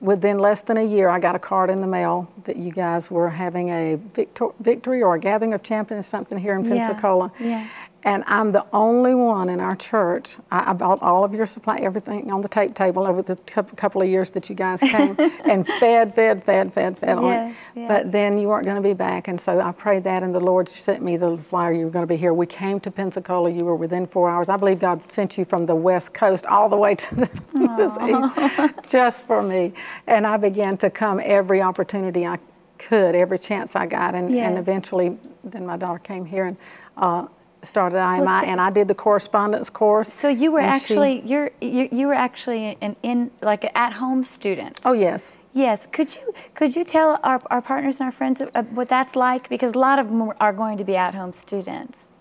within 0.00 0.38
less 0.38 0.62
than 0.62 0.76
a 0.76 0.82
year, 0.84 1.08
I 1.08 1.18
got 1.18 1.34
a 1.34 1.38
card 1.38 1.70
in 1.70 1.80
the 1.80 1.86
mail 1.86 2.30
that 2.44 2.56
you 2.56 2.70
guys 2.70 3.10
were 3.10 3.30
having 3.30 3.70
a 3.70 3.96
victor- 3.96 4.52
victory 4.60 5.02
or 5.02 5.14
a 5.14 5.18
gathering 5.18 5.54
of 5.54 5.62
champions, 5.62 6.06
something 6.06 6.38
here 6.38 6.54
in 6.54 6.68
Pensacola. 6.68 7.32
Yeah. 7.40 7.46
yeah. 7.46 7.68
And 8.06 8.22
I'm 8.28 8.52
the 8.52 8.64
only 8.72 9.16
one 9.16 9.48
in 9.48 9.58
our 9.58 9.74
church. 9.74 10.36
I, 10.52 10.70
I, 10.70 10.72
bought 10.74 11.02
all 11.02 11.24
of 11.24 11.34
your 11.34 11.44
supply, 11.44 11.78
everything 11.82 12.30
on 12.30 12.40
the 12.40 12.46
tape 12.46 12.72
table 12.72 13.04
over 13.04 13.20
the 13.20 13.34
couple 13.34 14.00
of 14.00 14.06
years 14.06 14.30
that 14.30 14.48
you 14.48 14.54
guys 14.54 14.78
came 14.78 15.16
and 15.44 15.66
fed, 15.66 16.14
fed, 16.14 16.44
fed, 16.44 16.72
fed, 16.72 16.96
fed 16.96 17.08
yes, 17.08 17.18
on 17.18 17.32
it. 17.32 17.54
Yes. 17.74 17.88
But 17.88 18.12
then 18.12 18.38
you 18.38 18.46
weren't 18.46 18.64
going 18.64 18.80
to 18.80 18.88
be 18.88 18.94
back. 18.94 19.26
And 19.26 19.40
so 19.40 19.60
I 19.60 19.72
prayed 19.72 20.04
that, 20.04 20.22
and 20.22 20.32
the 20.32 20.38
Lord 20.38 20.68
sent 20.68 21.02
me 21.02 21.16
the 21.16 21.36
flyer 21.36 21.72
you 21.72 21.84
were 21.84 21.90
going 21.90 22.04
to 22.04 22.06
be 22.06 22.16
here. 22.16 22.32
We 22.32 22.46
came 22.46 22.78
to 22.78 22.92
Pensacola. 22.92 23.50
You 23.50 23.64
were 23.64 23.74
within 23.74 24.06
four 24.06 24.30
hours. 24.30 24.48
I 24.48 24.56
believe 24.56 24.78
God 24.78 25.10
sent 25.10 25.36
you 25.36 25.44
from 25.44 25.66
the 25.66 25.74
West 25.74 26.14
Coast 26.14 26.46
all 26.46 26.68
the 26.68 26.76
way 26.76 26.94
to 26.94 27.14
the, 27.16 27.24
east 28.78 28.88
just 28.92 29.26
for 29.26 29.42
me. 29.42 29.72
And 30.06 30.28
I 30.28 30.36
began 30.36 30.76
to 30.76 30.90
come 30.90 31.20
every 31.24 31.60
opportunity 31.60 32.24
I 32.24 32.38
could, 32.78 33.16
every 33.16 33.40
chance 33.40 33.74
I 33.74 33.86
got. 33.86 34.14
And, 34.14 34.32
yes. 34.32 34.46
and 34.46 34.58
eventually, 34.58 35.18
then 35.42 35.66
my 35.66 35.76
daughter 35.76 35.98
came 35.98 36.24
here 36.24 36.46
and 36.46 36.56
uh, 36.96 37.26
started 37.66 37.96
IMI, 37.96 38.24
well, 38.24 38.44
and 38.44 38.60
I 38.60 38.70
did 38.70 38.88
the 38.88 38.94
correspondence 38.94 39.70
course. 39.70 40.12
So 40.12 40.28
you 40.28 40.52
were 40.52 40.60
actually 40.60 41.22
she, 41.22 41.28
you're 41.28 41.50
you, 41.60 41.88
you 41.92 42.06
were 42.06 42.14
actually 42.14 42.78
an 42.80 42.96
in 43.02 43.30
like 43.42 43.64
an 43.64 43.70
at 43.74 43.94
home 43.94 44.24
student. 44.24 44.80
Oh 44.84 44.92
yes. 44.92 45.36
Yes. 45.52 45.86
Could 45.86 46.14
you 46.14 46.34
could 46.54 46.76
you 46.76 46.84
tell 46.84 47.18
our, 47.22 47.40
our 47.50 47.62
partners 47.62 48.00
and 48.00 48.06
our 48.06 48.12
friends 48.12 48.42
what 48.70 48.88
that's 48.88 49.16
like? 49.16 49.48
Because 49.48 49.74
a 49.74 49.78
lot 49.78 49.98
of 49.98 50.08
them 50.08 50.32
are 50.40 50.52
going 50.52 50.78
to 50.78 50.84
be 50.84 50.96
at 50.96 51.14
home 51.14 51.32
students. 51.32 52.14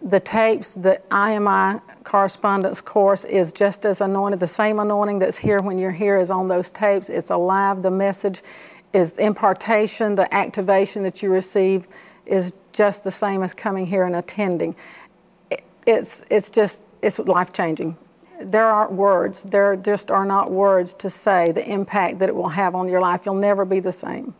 The 0.00 0.20
tapes, 0.20 0.74
the 0.74 1.00
IMI 1.10 1.80
correspondence 2.04 2.82
course 2.82 3.24
is 3.24 3.52
just 3.52 3.86
as 3.86 4.02
anointed. 4.02 4.38
The 4.40 4.46
same 4.46 4.78
anointing 4.78 5.18
that's 5.18 5.38
here 5.38 5.60
when 5.60 5.78
you're 5.78 5.92
here 5.92 6.18
is 6.18 6.30
on 6.30 6.46
those 6.48 6.70
tapes. 6.70 7.08
It's 7.08 7.30
alive. 7.30 7.80
The 7.80 7.90
message 7.90 8.42
is 8.92 9.12
impartation. 9.14 10.14
The 10.14 10.32
activation 10.34 11.02
that 11.04 11.22
you 11.22 11.30
receive 11.30 11.88
is 12.26 12.52
just 12.74 13.04
the 13.04 13.10
same 13.10 13.42
as 13.42 13.54
coming 13.54 13.86
here 13.86 14.04
and 14.04 14.16
attending. 14.16 14.76
It's 15.86 16.24
it's 16.28 16.50
just 16.50 16.94
it's 17.00 17.18
life 17.18 17.52
changing 17.52 17.96
there 18.40 18.66
aren't 18.66 18.92
words. 18.92 19.42
There 19.42 19.76
just 19.76 20.10
are 20.10 20.24
not 20.24 20.50
words 20.50 20.94
to 20.94 21.10
say 21.10 21.52
the 21.52 21.66
impact 21.68 22.18
that 22.18 22.28
it 22.28 22.34
will 22.34 22.48
have 22.48 22.74
on 22.74 22.88
your 22.88 23.00
life. 23.00 23.22
You'll 23.24 23.34
never 23.34 23.64
be 23.64 23.80
the 23.80 23.92
same. 23.92 24.34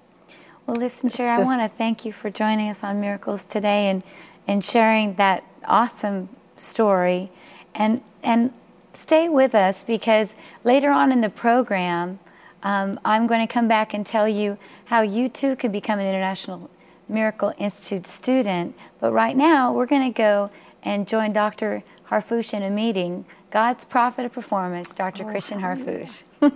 Well, 0.67 0.77
listen, 0.79 1.09
just, 1.09 1.21
I 1.21 1.39
want 1.41 1.61
to 1.61 1.69
thank 1.69 2.05
you 2.05 2.13
for 2.13 2.31
joining 2.31 2.71
us 2.71 2.83
on 2.83 3.01
Miracles 3.01 3.45
today 3.45 3.89
and, 3.89 4.03
and 4.47 4.65
sharing 4.65 5.15
that 5.15 5.45
awesome 5.67 6.31
story. 6.57 7.31
And, 7.75 8.03
and 8.23 8.53
stay 8.95 9.29
with 9.29 9.55
us 9.55 9.83
because 9.83 10.37
later 10.63 10.91
on 10.91 11.13
in 11.13 11.21
the 11.21 11.29
program, 11.29 12.19
um, 12.63 12.99
I'm 13.05 13.27
going 13.27 13.47
to 13.47 13.53
come 13.53 13.69
back 13.69 13.93
and 13.93 14.07
tell 14.07 14.27
you 14.27 14.57
how 14.87 15.03
you 15.03 15.29
too 15.29 15.55
can 15.55 15.71
become 15.71 15.99
an 15.99 16.07
International 16.07 16.71
Miracle 17.09 17.53
Institute 17.59 18.07
student. 18.07 18.77
But 19.01 19.13
right 19.13 19.37
now, 19.37 19.73
we're 19.73 19.87
going 19.87 20.13
to 20.13 20.17
go 20.17 20.51
and 20.83 21.07
join 21.09 21.33
Dr. 21.33 21.83
Harfouche 22.09 22.55
in 22.55 22.63
a 22.63 22.71
meeting 22.71 23.25
God's 23.51 23.85
Prophet 23.85 24.27
of 24.27 24.33
Performance, 24.33 24.93
Dr. 24.93 25.25
Oh, 25.25 25.31
Christian 25.31 25.61
Harfouche. 25.61 26.25
you 26.43 26.51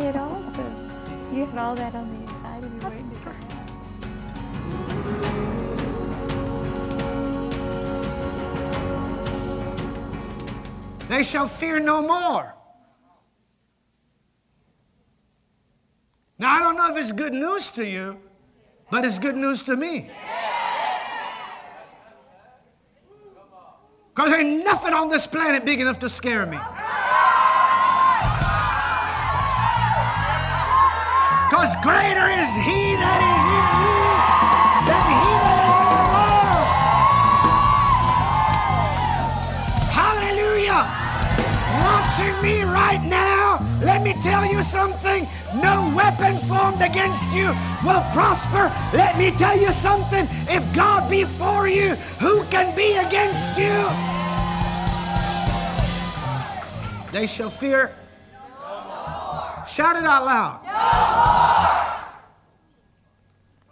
did 0.00 0.16
awesome. 0.16 0.90
You 1.32 1.46
had 1.46 1.58
all 1.58 1.74
that 1.76 1.94
on 1.94 2.10
the 2.10 2.16
inside 2.30 2.64
of 2.64 2.74
you 2.74 2.80
waiting 2.88 3.10
to 3.10 3.16
come 3.16 3.34
They 11.08 11.22
shall 11.22 11.46
fear 11.46 11.78
no 11.78 12.02
more. 12.02 12.54
Now, 16.38 16.56
I 16.56 16.58
don't 16.58 16.76
know 16.76 16.90
if 16.90 16.96
it's 16.96 17.12
good 17.12 17.32
news 17.32 17.70
to 17.70 17.86
you, 17.86 18.18
but 18.94 19.04
it's 19.04 19.18
good 19.18 19.36
news 19.36 19.60
to 19.60 19.74
me. 19.74 20.08
Because 24.14 24.30
there 24.30 24.40
ain't 24.40 24.64
nothing 24.64 24.94
on 24.94 25.08
this 25.08 25.26
planet 25.26 25.64
big 25.64 25.80
enough 25.80 25.98
to 25.98 26.08
scare 26.08 26.46
me. 26.46 26.58
Because 31.50 31.74
greater 31.82 32.28
is 32.38 32.54
He 32.54 32.94
that 33.02 33.18
is 33.34 33.44
in 33.58 33.66
you 33.82 33.98
than 34.86 35.02
He 35.10 35.26
that 35.42 35.58
is 35.58 35.74
in 35.74 35.90
the 35.90 36.06
world. 36.14 36.70
Hallelujah. 39.98 40.86
Watching 41.82 42.36
me 42.44 42.62
right 42.62 43.02
now, 43.02 43.23
me 44.14 44.22
tell 44.22 44.44
you 44.44 44.62
something. 44.62 45.28
No 45.54 45.92
weapon 45.94 46.38
formed 46.38 46.82
against 46.82 47.32
you 47.34 47.48
will 47.84 48.02
prosper. 48.12 48.72
Let 48.92 49.18
me 49.18 49.30
tell 49.32 49.58
you 49.58 49.70
something. 49.70 50.26
If 50.48 50.64
God 50.74 51.08
be 51.10 51.24
for 51.24 51.68
you, 51.68 51.94
who 52.20 52.44
can 52.44 52.74
be 52.76 52.96
against 52.96 53.56
you? 53.58 53.88
They 57.12 57.26
shall 57.26 57.50
fear. 57.50 57.94
No 58.60 59.64
Shout 59.66 59.96
it 59.96 60.04
out 60.04 60.24
loud. 60.24 60.60
No 60.66 60.74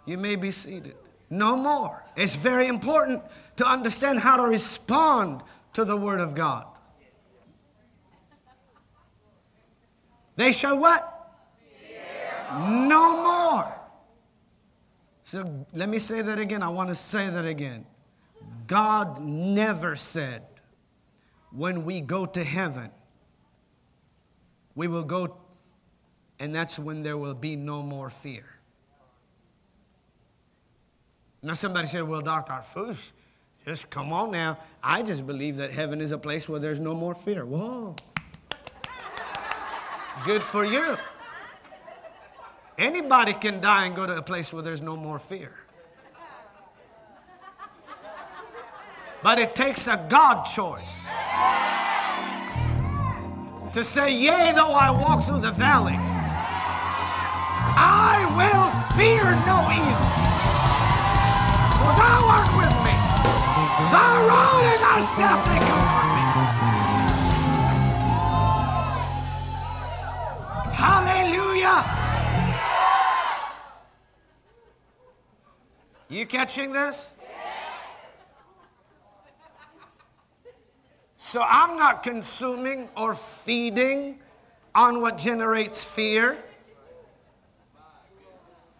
you 0.05 0.17
may 0.17 0.35
be 0.35 0.51
seated. 0.51 0.95
No 1.29 1.55
more. 1.55 2.03
It's 2.15 2.35
very 2.35 2.67
important 2.67 3.23
to 3.57 3.65
understand 3.65 4.19
how 4.19 4.37
to 4.37 4.43
respond 4.43 5.41
to 5.73 5.85
the 5.85 5.95
Word 5.95 6.19
of 6.19 6.35
God. 6.35 6.65
They 10.35 10.51
shall 10.51 10.77
what? 10.77 11.09
No 12.51 13.23
more. 13.23 13.73
So 15.25 15.65
let 15.73 15.89
me 15.89 15.99
say 15.99 16.21
that 16.21 16.39
again. 16.39 16.61
I 16.61 16.69
want 16.69 16.89
to 16.89 16.95
say 16.95 17.29
that 17.29 17.45
again. 17.45 17.85
God 18.67 19.21
never 19.21 19.95
said, 19.95 20.43
when 21.51 21.85
we 21.85 22.01
go 22.01 22.25
to 22.25 22.43
heaven, 22.43 22.89
we 24.75 24.87
will 24.87 25.03
go, 25.03 25.37
and 26.39 26.53
that's 26.53 26.79
when 26.79 27.03
there 27.03 27.17
will 27.17 27.35
be 27.35 27.55
no 27.55 27.81
more 27.81 28.09
fear. 28.09 28.45
Now, 31.41 31.53
somebody 31.53 31.87
said, 31.87 32.07
Well, 32.07 32.21
Dr. 32.21 32.53
Harfouche, 32.53 33.11
just 33.65 33.89
come 33.89 34.13
on 34.13 34.31
now. 34.31 34.57
I 34.81 35.03
just 35.03 35.27
believe 35.27 35.57
that 35.57 35.71
heaven 35.71 36.01
is 36.01 36.11
a 36.11 36.17
place 36.17 36.47
where 36.47 36.59
there's 36.59 36.79
no 36.79 36.95
more 36.95 37.13
fear. 37.13 37.45
Whoa. 37.45 37.95
Good 40.25 40.43
for 40.43 40.63
you. 40.63 40.97
Anybody 42.77 43.33
can 43.33 43.59
die 43.59 43.85
and 43.85 43.95
go 43.95 44.05
to 44.05 44.15
a 44.15 44.21
place 44.21 44.53
where 44.53 44.63
there's 44.63 44.81
no 44.81 44.95
more 44.95 45.19
fear. 45.19 45.51
But 49.21 49.39
it 49.39 49.55
takes 49.55 49.87
a 49.87 50.05
God 50.09 50.43
choice 50.43 51.05
to 53.73 53.83
say, 53.83 54.13
Yea, 54.13 54.51
though 54.53 54.73
I 54.73 54.91
walk 54.91 55.25
through 55.25 55.41
the 55.41 55.51
valley, 55.51 55.97
I 57.75 58.25
will 58.37 58.69
fear 58.95 59.23
no 59.47 59.57
evil. 59.71 60.13
For 61.79 61.93
thou 61.99 62.19
art 62.31 62.51
with 62.57 62.75
me. 62.85 62.93
Thy 63.91 64.13
rod 64.27 64.63
and 64.63 64.81
thy 64.83 65.01
staff, 65.01 65.45
they 65.47 65.59
comfort 65.59 66.15
me. 66.15 66.22
Hallelujah. 71.63 71.99
You 76.09 76.25
catching 76.25 76.73
this? 76.73 77.13
So 81.17 81.41
I'm 81.41 81.77
not 81.77 82.03
consuming 82.03 82.89
or 82.95 83.15
feeding 83.15 84.19
on 84.75 85.01
what 85.01 85.17
generates 85.17 85.83
fear. 85.83 86.37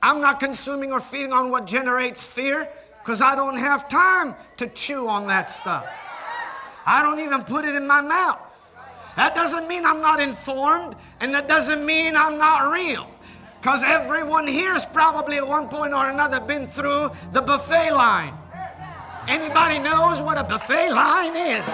I'm 0.02 0.20
not 0.20 0.40
consuming 0.40 0.92
or 0.92 1.00
feeding 1.00 1.32
on 1.32 1.50
what 1.50 1.66
generates 1.66 2.22
fear 2.24 2.68
because 3.02 3.22
I 3.22 3.36
don't 3.36 3.58
have 3.58 3.88
time 3.88 4.36
to 4.58 4.68
chew 4.68 5.08
on 5.08 5.28
that 5.28 5.50
stuff. 5.50 5.86
I 6.86 7.02
don't 7.02 7.22
even 7.22 7.44
put 7.44 7.64
it 7.64 7.76
in 7.76 7.88
my 7.88 8.02
mouth. 8.02 8.43
That 9.16 9.36
doesn't 9.36 9.68
mean 9.68 9.86
I'm 9.86 10.02
not 10.02 10.20
informed, 10.20 10.96
and 11.20 11.34
that 11.34 11.48
doesn't 11.48 11.86
mean 11.86 12.16
I'm 12.16 12.38
not 12.38 12.72
real. 12.72 13.08
Because 13.62 13.84
everyone 13.84 14.48
here 14.48 14.74
has 14.74 14.86
probably 14.86 15.38
at 15.38 15.48
one 15.48 15.70
point 15.70 15.94
or 15.94 16.10
another 16.10 16.40
been 16.40 16.68
through 16.68 17.12
the 17.32 17.42
buffet 17.42 17.92
line. 17.92 18.34
Anybody 19.28 19.80
knows 19.80 20.22
what 20.22 20.38
a 20.38 20.44
buffet 20.44 20.92
line 20.92 21.36
is? 21.36 21.66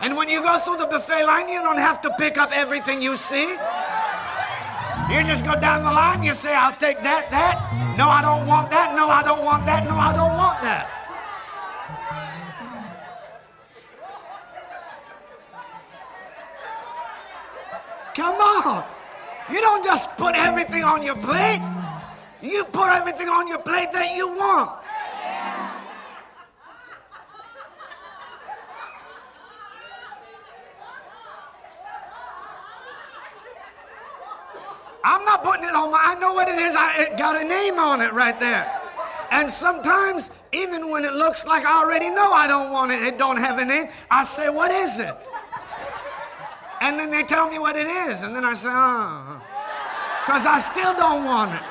And 0.00 0.16
when 0.16 0.28
you 0.28 0.42
go 0.42 0.58
through 0.58 0.78
the 0.78 0.86
buffet 0.86 1.24
line, 1.24 1.48
you 1.48 1.60
don't 1.60 1.78
have 1.78 2.02
to 2.02 2.10
pick 2.18 2.36
up 2.36 2.50
everything 2.50 3.00
you 3.00 3.14
see. 3.14 3.52
You 5.08 5.22
just 5.22 5.44
go 5.44 5.54
down 5.54 5.84
the 5.84 5.92
line, 5.92 6.22
you 6.24 6.32
say, 6.32 6.54
I'll 6.54 6.74
take 6.74 7.00
that, 7.02 7.30
that. 7.30 7.96
No, 7.96 8.08
I 8.08 8.22
don't 8.22 8.46
want 8.46 8.70
that. 8.70 8.96
No, 8.96 9.06
I 9.08 9.22
don't 9.22 9.44
want 9.44 9.66
that. 9.66 9.84
No, 9.84 9.94
I 9.94 10.12
don't 10.12 10.36
want 10.36 10.62
that. 10.62 11.01
Come 18.14 18.36
on. 18.36 18.84
You 19.50 19.60
don't 19.60 19.84
just 19.84 20.16
put 20.16 20.34
everything 20.34 20.84
on 20.84 21.02
your 21.02 21.16
plate. 21.16 21.62
You 22.42 22.64
put 22.64 22.90
everything 22.90 23.28
on 23.28 23.48
your 23.48 23.58
plate 23.58 23.92
that 23.92 24.14
you 24.14 24.28
want. 24.28 24.70
I'm 35.04 35.24
not 35.24 35.42
putting 35.42 35.64
it 35.64 35.74
on 35.74 35.90
my, 35.90 35.98
I 36.00 36.14
know 36.14 36.32
what 36.32 36.48
it 36.48 36.58
is. 36.58 36.76
I 36.76 37.02
it 37.02 37.18
got 37.18 37.40
a 37.40 37.44
name 37.44 37.78
on 37.78 38.00
it 38.00 38.12
right 38.12 38.38
there. 38.38 38.70
And 39.30 39.50
sometimes, 39.50 40.30
even 40.52 40.90
when 40.90 41.04
it 41.04 41.14
looks 41.14 41.46
like 41.46 41.64
I 41.64 41.82
already 41.82 42.10
know 42.10 42.32
I 42.32 42.46
don't 42.46 42.70
want 42.70 42.92
it, 42.92 43.02
it 43.02 43.18
don't 43.18 43.38
have 43.38 43.58
a 43.58 43.64
name, 43.64 43.88
I 44.10 44.22
say, 44.24 44.48
what 44.50 44.70
is 44.70 45.00
it? 45.00 45.14
And 46.82 46.98
then 46.98 47.10
they 47.10 47.22
tell 47.22 47.48
me 47.48 47.60
what 47.60 47.76
it 47.76 47.86
is. 47.86 48.22
And 48.22 48.34
then 48.34 48.44
I 48.44 48.54
say, 48.54 48.68
uh-huh. 48.68 49.38
oh. 49.38 49.42
Because 50.26 50.46
I 50.46 50.58
still 50.58 50.94
don't 50.94 51.24
want 51.24 51.54
it. 51.54 51.62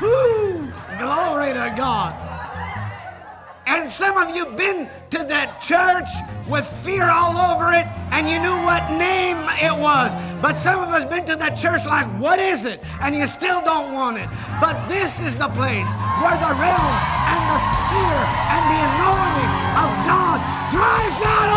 Woo! 0.00 0.72
Glory 0.96 1.52
to 1.52 1.74
God. 1.76 2.16
And 3.66 3.88
some 3.88 4.16
of 4.16 4.34
you 4.34 4.46
been 4.56 4.88
to 5.10 5.18
that 5.28 5.60
church 5.60 6.08
with 6.48 6.66
fear 6.82 7.10
all 7.10 7.36
over 7.52 7.72
it 7.72 7.86
and 8.10 8.28
you 8.28 8.40
knew 8.40 8.56
what 8.64 8.88
name 8.96 9.36
it 9.60 9.76
was. 9.76 10.16
But 10.40 10.58
some 10.58 10.80
of 10.80 10.88
us 10.88 11.04
been 11.04 11.26
to 11.26 11.36
that 11.36 11.54
church 11.54 11.84
like, 11.84 12.08
what 12.18 12.38
is 12.38 12.64
it? 12.64 12.80
And 13.00 13.14
you 13.14 13.26
still 13.26 13.60
don't 13.62 13.92
want 13.92 14.16
it. 14.16 14.28
But 14.60 14.88
this 14.88 15.20
is 15.20 15.36
the 15.36 15.48
place 15.52 15.92
where 16.24 16.36
the 16.40 16.52
realm 16.56 16.96
and 17.28 17.42
the 17.52 17.60
sphere 17.60 18.24
and 18.48 18.64
the 18.64 18.80
anointing 18.80 19.52
of 19.76 19.90
God 20.08 20.40
drives 20.72 21.20
out 21.20 21.51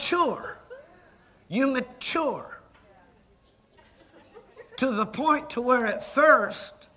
mature. 0.00 0.56
You 1.48 1.66
mature 1.66 2.60
to 4.78 4.90
the 4.92 5.04
point 5.04 5.50
to 5.50 5.60
where 5.60 5.84
at 5.84 6.02
first 6.02 6.88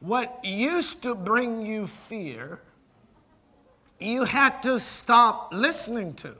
what 0.00 0.44
used 0.44 1.02
to 1.02 1.14
bring 1.14 1.64
you 1.64 1.86
fear 1.86 2.58
you 4.00 4.24
had 4.24 4.60
to 4.64 4.80
stop 4.80 5.52
listening 5.52 6.14
to. 6.14 6.34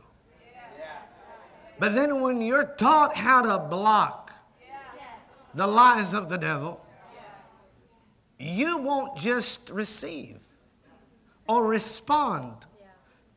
But 1.78 1.94
then 1.94 2.20
when 2.20 2.40
you're 2.40 2.74
taught 2.76 3.14
how 3.14 3.42
to 3.42 3.58
block 3.60 4.32
the 5.54 5.68
lies 5.68 6.14
of 6.14 6.28
the 6.28 6.38
devil, 6.38 6.84
you 8.40 8.78
won't 8.78 9.16
just 9.16 9.70
receive 9.70 10.40
or 11.46 11.64
respond 11.64 12.64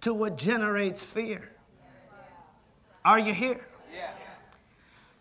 to 0.02 0.14
what 0.14 0.38
generates 0.38 1.04
fear. 1.04 1.52
Are 3.04 3.20
you 3.20 3.34
here? 3.34 3.66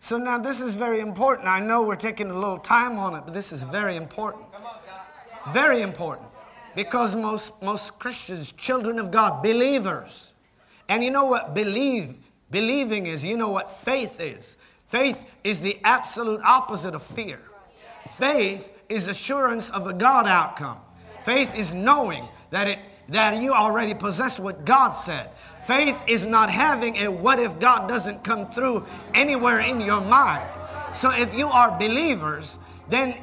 So 0.00 0.18
now 0.18 0.36
this 0.36 0.60
is 0.60 0.74
very 0.74 1.00
important. 1.00 1.48
I 1.48 1.60
know 1.60 1.80
we're 1.80 1.96
taking 1.96 2.30
a 2.30 2.34
little 2.34 2.58
time 2.58 2.98
on 2.98 3.14
it, 3.14 3.22
but 3.24 3.32
this 3.32 3.52
is 3.52 3.62
very 3.62 3.96
important. 3.96 4.44
Very 5.50 5.80
important. 5.80 6.28
Because 6.74 7.14
most, 7.14 7.62
most 7.62 7.98
Christians, 7.98 8.52
children 8.52 8.98
of 8.98 9.10
God, 9.10 9.42
believers, 9.42 10.32
and 10.90 11.02
you 11.02 11.10
know 11.10 11.24
what 11.24 11.54
believe 11.54 12.16
believing 12.50 13.06
is, 13.06 13.24
you 13.24 13.36
know 13.36 13.48
what 13.48 13.70
faith 13.70 14.20
is. 14.20 14.56
Faith 14.86 15.24
is 15.42 15.60
the 15.60 15.78
absolute 15.84 16.40
opposite 16.44 16.94
of 16.94 17.02
fear. 17.02 17.40
Faith 18.12 18.70
is 18.88 19.08
assurance 19.08 19.70
of 19.70 19.86
a 19.86 19.92
God 19.92 20.26
outcome. 20.26 20.78
Faith 21.24 21.54
is 21.54 21.72
knowing 21.72 22.28
that 22.50 22.68
it 22.68 22.78
that 23.08 23.40
you 23.40 23.52
already 23.52 23.94
possess 23.94 24.38
what 24.38 24.64
God 24.64 24.92
said. 24.92 25.30
Faith 25.66 26.02
is 26.06 26.24
not 26.24 26.50
having 26.50 26.96
a 26.98 27.08
what 27.10 27.40
if 27.40 27.58
God 27.58 27.88
doesn't 27.88 28.22
come 28.22 28.50
through 28.50 28.84
anywhere 29.14 29.60
in 29.60 29.80
your 29.80 30.00
mind. 30.00 30.48
So 30.92 31.10
if 31.10 31.34
you 31.34 31.48
are 31.48 31.76
believers, 31.78 32.58
then 32.88 33.20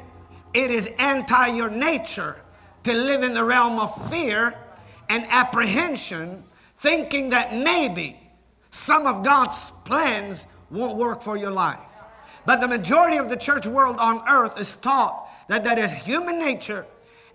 it 0.52 0.70
is 0.70 0.90
anti 0.98 1.48
your 1.48 1.70
nature 1.70 2.36
to 2.84 2.92
live 2.92 3.22
in 3.22 3.32
the 3.32 3.44
realm 3.44 3.78
of 3.78 4.10
fear 4.10 4.54
and 5.08 5.24
apprehension, 5.28 6.42
thinking 6.78 7.30
that 7.30 7.56
maybe 7.56 8.18
some 8.70 9.06
of 9.06 9.22
God's 9.24 9.70
plans 9.84 10.46
won't 10.70 10.96
work 10.96 11.22
for 11.22 11.36
your 11.36 11.50
life. 11.50 11.78
But 12.44 12.60
the 12.60 12.68
majority 12.68 13.18
of 13.18 13.28
the 13.28 13.36
church 13.36 13.66
world 13.66 13.96
on 13.98 14.26
earth 14.28 14.58
is 14.58 14.74
taught 14.74 15.28
that 15.48 15.64
that 15.64 15.78
is 15.78 15.92
human 15.92 16.38
nature 16.38 16.86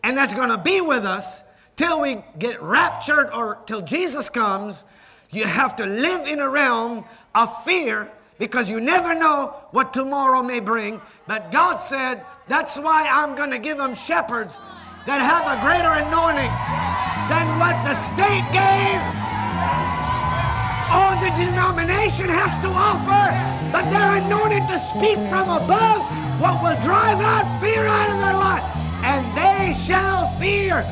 and 0.03 0.17
that's 0.17 0.33
going 0.33 0.49
to 0.49 0.57
be 0.57 0.81
with 0.81 1.05
us 1.05 1.43
till 1.77 2.01
we 2.01 2.17
get 2.37 2.61
raptured 2.61 3.29
or 3.33 3.59
till 3.65 3.81
Jesus 3.81 4.29
comes. 4.29 4.83
You 5.31 5.45
have 5.45 5.75
to 5.77 5.85
live 5.85 6.27
in 6.27 6.39
a 6.39 6.49
realm 6.49 7.05
of 7.33 7.63
fear 7.63 8.11
because 8.39 8.69
you 8.69 8.81
never 8.81 9.15
know 9.15 9.55
what 9.71 9.93
tomorrow 9.93 10.43
may 10.43 10.59
bring. 10.59 10.99
But 11.27 11.51
God 11.51 11.77
said, 11.77 12.25
That's 12.47 12.77
why 12.77 13.07
I'm 13.07 13.35
going 13.35 13.51
to 13.51 13.59
give 13.59 13.77
them 13.77 13.93
shepherds 13.93 14.59
that 15.05 15.21
have 15.21 15.47
a 15.47 15.61
greater 15.63 15.93
anointing 16.03 16.51
than 17.29 17.59
what 17.59 17.75
the 17.87 17.93
state 17.93 18.45
gave 18.51 18.99
or 20.87 21.11
the 21.19 21.31
denomination 21.35 22.29
has 22.29 22.57
to 22.63 22.69
offer, 22.71 23.27
but 23.71 23.83
they're 23.91 24.23
anointed 24.23 24.67
to 24.69 24.79
speak 24.79 25.19
from 25.27 25.49
above 25.49 25.99
what 26.39 26.63
will 26.63 26.79
drive 26.81 27.19
out 27.19 27.43
fear 27.59 27.85
out 27.85 28.09
of 28.09 28.17
their 28.19 28.33
life, 28.33 28.63
and 29.03 29.25
they 29.35 29.75
shall 29.83 30.31
fear. 30.39 30.85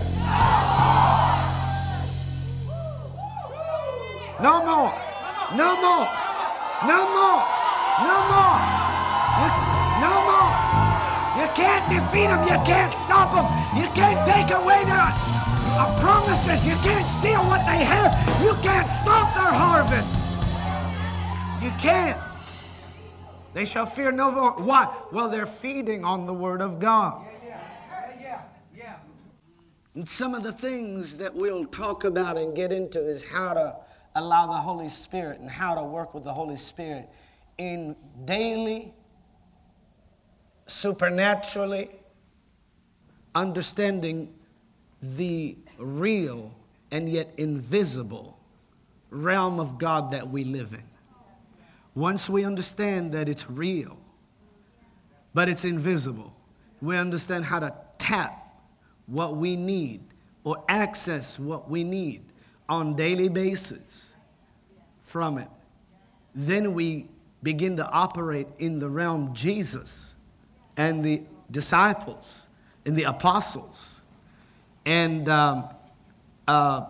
No 4.41 4.65
more. 4.65 4.93
No 5.55 5.69
more. 5.81 6.07
No 6.85 6.99
more. 7.15 7.41
No 8.03 8.17
more. 8.29 8.59
No 10.03 10.13
more. 10.27 10.51
You 11.39 11.47
can't 11.55 11.85
defeat 11.89 12.27
them. 12.27 12.43
You 12.43 12.59
can't 12.65 12.91
stop 12.91 13.31
them. 13.33 13.47
You 13.79 13.87
can't 13.95 14.21
take 14.27 14.55
away 14.55 14.83
their 14.85 15.09
uh, 15.77 15.97
promises. 15.99 16.65
You 16.65 16.75
can't 16.83 17.07
steal 17.07 17.41
what 17.45 17.65
they 17.65 17.83
have. 17.83 18.13
You 18.43 18.53
can't 18.61 18.87
stop 18.87 19.33
their 19.33 19.51
harvest. 19.51 20.19
You 21.63 21.71
can't. 21.79 22.19
They 23.53 23.65
shall 23.65 23.85
fear 23.85 24.11
no 24.11 24.31
more. 24.31 24.51
Why? 24.51 24.93
Well, 25.11 25.29
they're 25.29 25.45
feeding 25.45 26.03
on 26.03 26.25
the 26.25 26.33
Word 26.33 26.61
of 26.61 26.79
God. 26.79 27.25
And 29.95 30.07
some 30.07 30.35
of 30.35 30.43
the 30.43 30.51
things 30.51 31.17
that 31.17 31.33
we'll 31.33 31.65
talk 31.65 32.03
about 32.03 32.37
and 32.37 32.53
get 32.53 32.73
into 32.73 33.05
is 33.07 33.23
how 33.23 33.53
to 33.53 33.75
allow 34.13 34.47
the 34.47 34.53
Holy 34.53 34.89
Spirit 34.89 35.39
and 35.39 35.49
how 35.49 35.73
to 35.73 35.83
work 35.83 36.13
with 36.13 36.25
the 36.25 36.33
Holy 36.33 36.57
Spirit 36.57 37.09
in 37.57 37.95
daily, 38.25 38.93
supernaturally 40.67 41.89
understanding 43.33 44.33
the 45.01 45.57
real 45.77 46.53
and 46.91 47.09
yet 47.09 47.31
invisible 47.37 48.37
realm 49.09 49.59
of 49.61 49.77
God 49.77 50.11
that 50.11 50.29
we 50.29 50.43
live 50.43 50.73
in. 50.73 50.83
Once 51.93 52.29
we 52.29 52.43
understand 52.43 53.13
that 53.13 53.29
it's 53.29 53.49
real, 53.49 53.97
but 55.33 55.47
it's 55.47 55.63
invisible, 55.63 56.35
we 56.81 56.97
understand 56.97 57.45
how 57.45 57.59
to 57.59 57.73
tap 57.97 58.44
what 59.07 59.35
we 59.35 59.55
need 59.55 60.01
or 60.43 60.63
access 60.67 61.39
what 61.39 61.69
we 61.69 61.83
need 61.83 62.21
on 62.67 62.95
daily 62.95 63.29
basis 63.29 64.09
from 65.03 65.37
it. 65.37 65.49
Then 66.33 66.73
we 66.73 67.07
begin 67.45 67.77
to 67.77 67.87
operate 67.91 68.47
in 68.57 68.79
the 68.79 68.89
realm 68.89 69.31
jesus 69.33 70.15
and 70.77 71.03
the 71.03 71.21
disciples 71.51 72.47
and 72.87 72.97
the 72.97 73.03
apostles 73.03 73.91
and 74.83 75.29
um, 75.29 75.63
uh, 76.47 76.83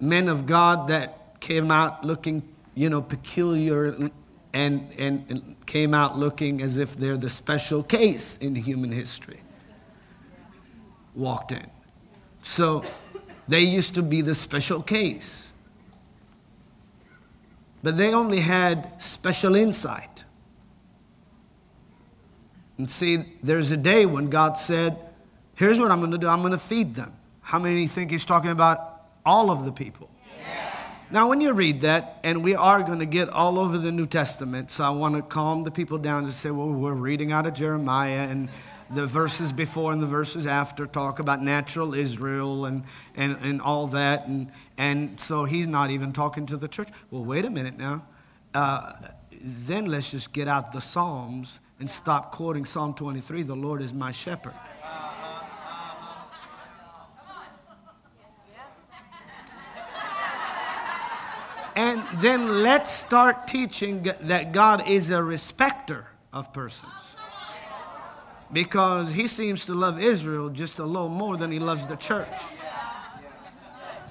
men 0.00 0.28
of 0.28 0.46
god 0.46 0.86
that 0.86 1.40
came 1.40 1.72
out 1.72 2.04
looking 2.04 2.42
you 2.76 2.88
know 2.88 3.02
peculiar 3.02 3.86
and, 3.86 4.12
and, 4.52 5.24
and 5.28 5.56
came 5.66 5.92
out 5.92 6.16
looking 6.16 6.62
as 6.62 6.78
if 6.78 6.96
they're 6.96 7.16
the 7.16 7.28
special 7.28 7.82
case 7.82 8.36
in 8.36 8.54
human 8.54 8.92
history 8.92 9.40
walked 11.14 11.52
in. 11.52 11.66
So 12.42 12.84
they 13.46 13.62
used 13.62 13.94
to 13.94 14.02
be 14.02 14.20
the 14.20 14.34
special 14.34 14.82
case. 14.82 15.48
But 17.82 17.96
they 17.96 18.12
only 18.12 18.40
had 18.40 19.02
special 19.02 19.54
insight. 19.54 20.24
And 22.76 22.90
see, 22.90 23.24
there's 23.42 23.72
a 23.72 23.76
day 23.76 24.06
when 24.06 24.30
God 24.30 24.58
said, 24.58 24.96
Here's 25.54 25.80
what 25.80 25.90
I'm 25.90 25.98
going 25.98 26.12
to 26.12 26.18
do 26.18 26.28
I'm 26.28 26.40
going 26.40 26.52
to 26.52 26.58
feed 26.58 26.94
them. 26.94 27.12
How 27.40 27.58
many 27.58 27.86
think 27.88 28.10
He's 28.10 28.24
talking 28.24 28.50
about 28.50 29.02
all 29.26 29.50
of 29.50 29.64
the 29.64 29.72
people? 29.72 30.08
Yes. 30.38 30.74
Now, 31.10 31.28
when 31.28 31.40
you 31.40 31.52
read 31.52 31.80
that, 31.80 32.20
and 32.22 32.44
we 32.44 32.54
are 32.54 32.82
going 32.82 33.00
to 33.00 33.06
get 33.06 33.28
all 33.28 33.58
over 33.58 33.78
the 33.78 33.90
New 33.90 34.06
Testament, 34.06 34.70
so 34.70 34.84
I 34.84 34.90
want 34.90 35.16
to 35.16 35.22
calm 35.22 35.64
the 35.64 35.70
people 35.72 35.98
down 35.98 36.24
and 36.24 36.32
say, 36.32 36.50
Well, 36.50 36.68
we're 36.68 36.92
reading 36.92 37.32
out 37.32 37.46
of 37.46 37.54
Jeremiah 37.54 38.28
and 38.28 38.48
the 38.90 39.06
verses 39.06 39.52
before 39.52 39.92
and 39.92 40.02
the 40.02 40.06
verses 40.06 40.46
after 40.46 40.86
talk 40.86 41.18
about 41.18 41.42
natural 41.42 41.94
Israel 41.94 42.64
and, 42.64 42.84
and, 43.16 43.36
and 43.42 43.60
all 43.60 43.86
that. 43.88 44.26
And, 44.26 44.50
and 44.76 45.18
so 45.20 45.44
he's 45.44 45.66
not 45.66 45.90
even 45.90 46.12
talking 46.12 46.46
to 46.46 46.56
the 46.56 46.68
church. 46.68 46.88
Well, 47.10 47.24
wait 47.24 47.44
a 47.44 47.50
minute 47.50 47.76
now. 47.76 48.04
Uh, 48.54 48.92
then 49.40 49.86
let's 49.86 50.10
just 50.10 50.32
get 50.32 50.48
out 50.48 50.72
the 50.72 50.80
Psalms 50.80 51.60
and 51.78 51.90
stop 51.90 52.32
quoting 52.32 52.64
Psalm 52.64 52.94
23 52.94 53.42
The 53.42 53.54
Lord 53.54 53.82
is 53.82 53.92
my 53.92 54.12
shepherd. 54.12 54.54
And 61.76 62.02
then 62.20 62.64
let's 62.64 62.90
start 62.90 63.46
teaching 63.46 64.02
that 64.22 64.50
God 64.50 64.88
is 64.88 65.10
a 65.10 65.22
respecter 65.22 66.06
of 66.32 66.52
persons. 66.52 66.90
Because 68.52 69.10
he 69.10 69.26
seems 69.26 69.66
to 69.66 69.74
love 69.74 70.00
Israel 70.00 70.48
just 70.48 70.78
a 70.78 70.84
little 70.84 71.08
more 71.08 71.36
than 71.36 71.52
he 71.52 71.58
loves 71.58 71.86
the 71.86 71.96
church. 71.96 72.28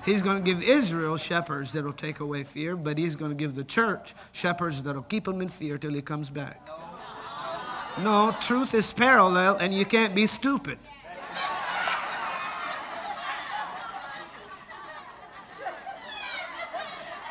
He's 0.05 0.21
going 0.21 0.37
to 0.37 0.43
give 0.43 0.63
Israel 0.63 1.17
shepherds 1.17 1.73
that 1.73 1.83
will 1.83 1.91
take 1.91 2.21
away 2.21 2.43
fear, 2.43 2.77
but 2.77 2.97
he's 2.97 3.15
going 3.15 3.31
to 3.31 3.35
give 3.35 3.55
the 3.55 3.63
church 3.63 4.15
shepherds 4.31 4.81
that 4.83 4.95
will 4.95 5.03
keep 5.03 5.25
them 5.25 5.41
in 5.41 5.49
fear 5.49 5.77
till 5.77 5.93
he 5.93 6.01
comes 6.01 6.29
back. 6.29 6.65
No, 7.99 8.35
truth 8.39 8.73
is 8.73 8.93
parallel, 8.93 9.57
and 9.57 9.73
you 9.73 9.83
can't 9.83 10.13
be 10.13 10.27
stupid. 10.27 10.77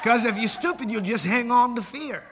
Because 0.03 0.25
if 0.25 0.37
you're 0.37 0.47
stupid, 0.47 0.90
you'll 0.90 1.01
just 1.01 1.25
hang 1.25 1.51
on 1.51 1.77
to 1.77 1.83
fear. 1.83 2.23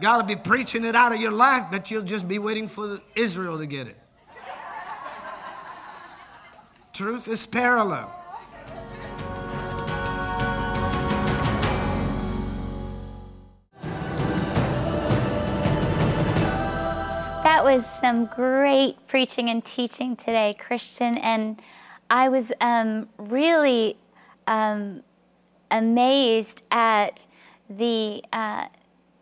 God 0.00 0.16
will 0.16 0.34
be 0.34 0.40
preaching 0.40 0.84
it 0.84 0.96
out 0.96 1.12
of 1.12 1.20
your 1.20 1.30
life, 1.30 1.66
but 1.70 1.90
you'll 1.90 2.02
just 2.02 2.26
be 2.26 2.38
waiting 2.38 2.68
for 2.68 3.00
Israel 3.14 3.58
to 3.58 3.66
get 3.66 3.86
it. 3.86 3.98
Truth 6.94 7.28
is 7.28 7.46
parallel. 7.46 8.16
That 17.42 17.62
was 17.64 17.84
some 18.00 18.24
great 18.26 19.06
preaching 19.06 19.50
and 19.50 19.62
teaching 19.62 20.16
today, 20.16 20.56
Christian. 20.58 21.18
And 21.18 21.60
I 22.08 22.30
was 22.30 22.54
um, 22.62 23.08
really 23.18 23.96
um, 24.46 25.02
amazed 25.70 26.64
at 26.70 27.26
the 27.68 28.24
uh, 28.32 28.66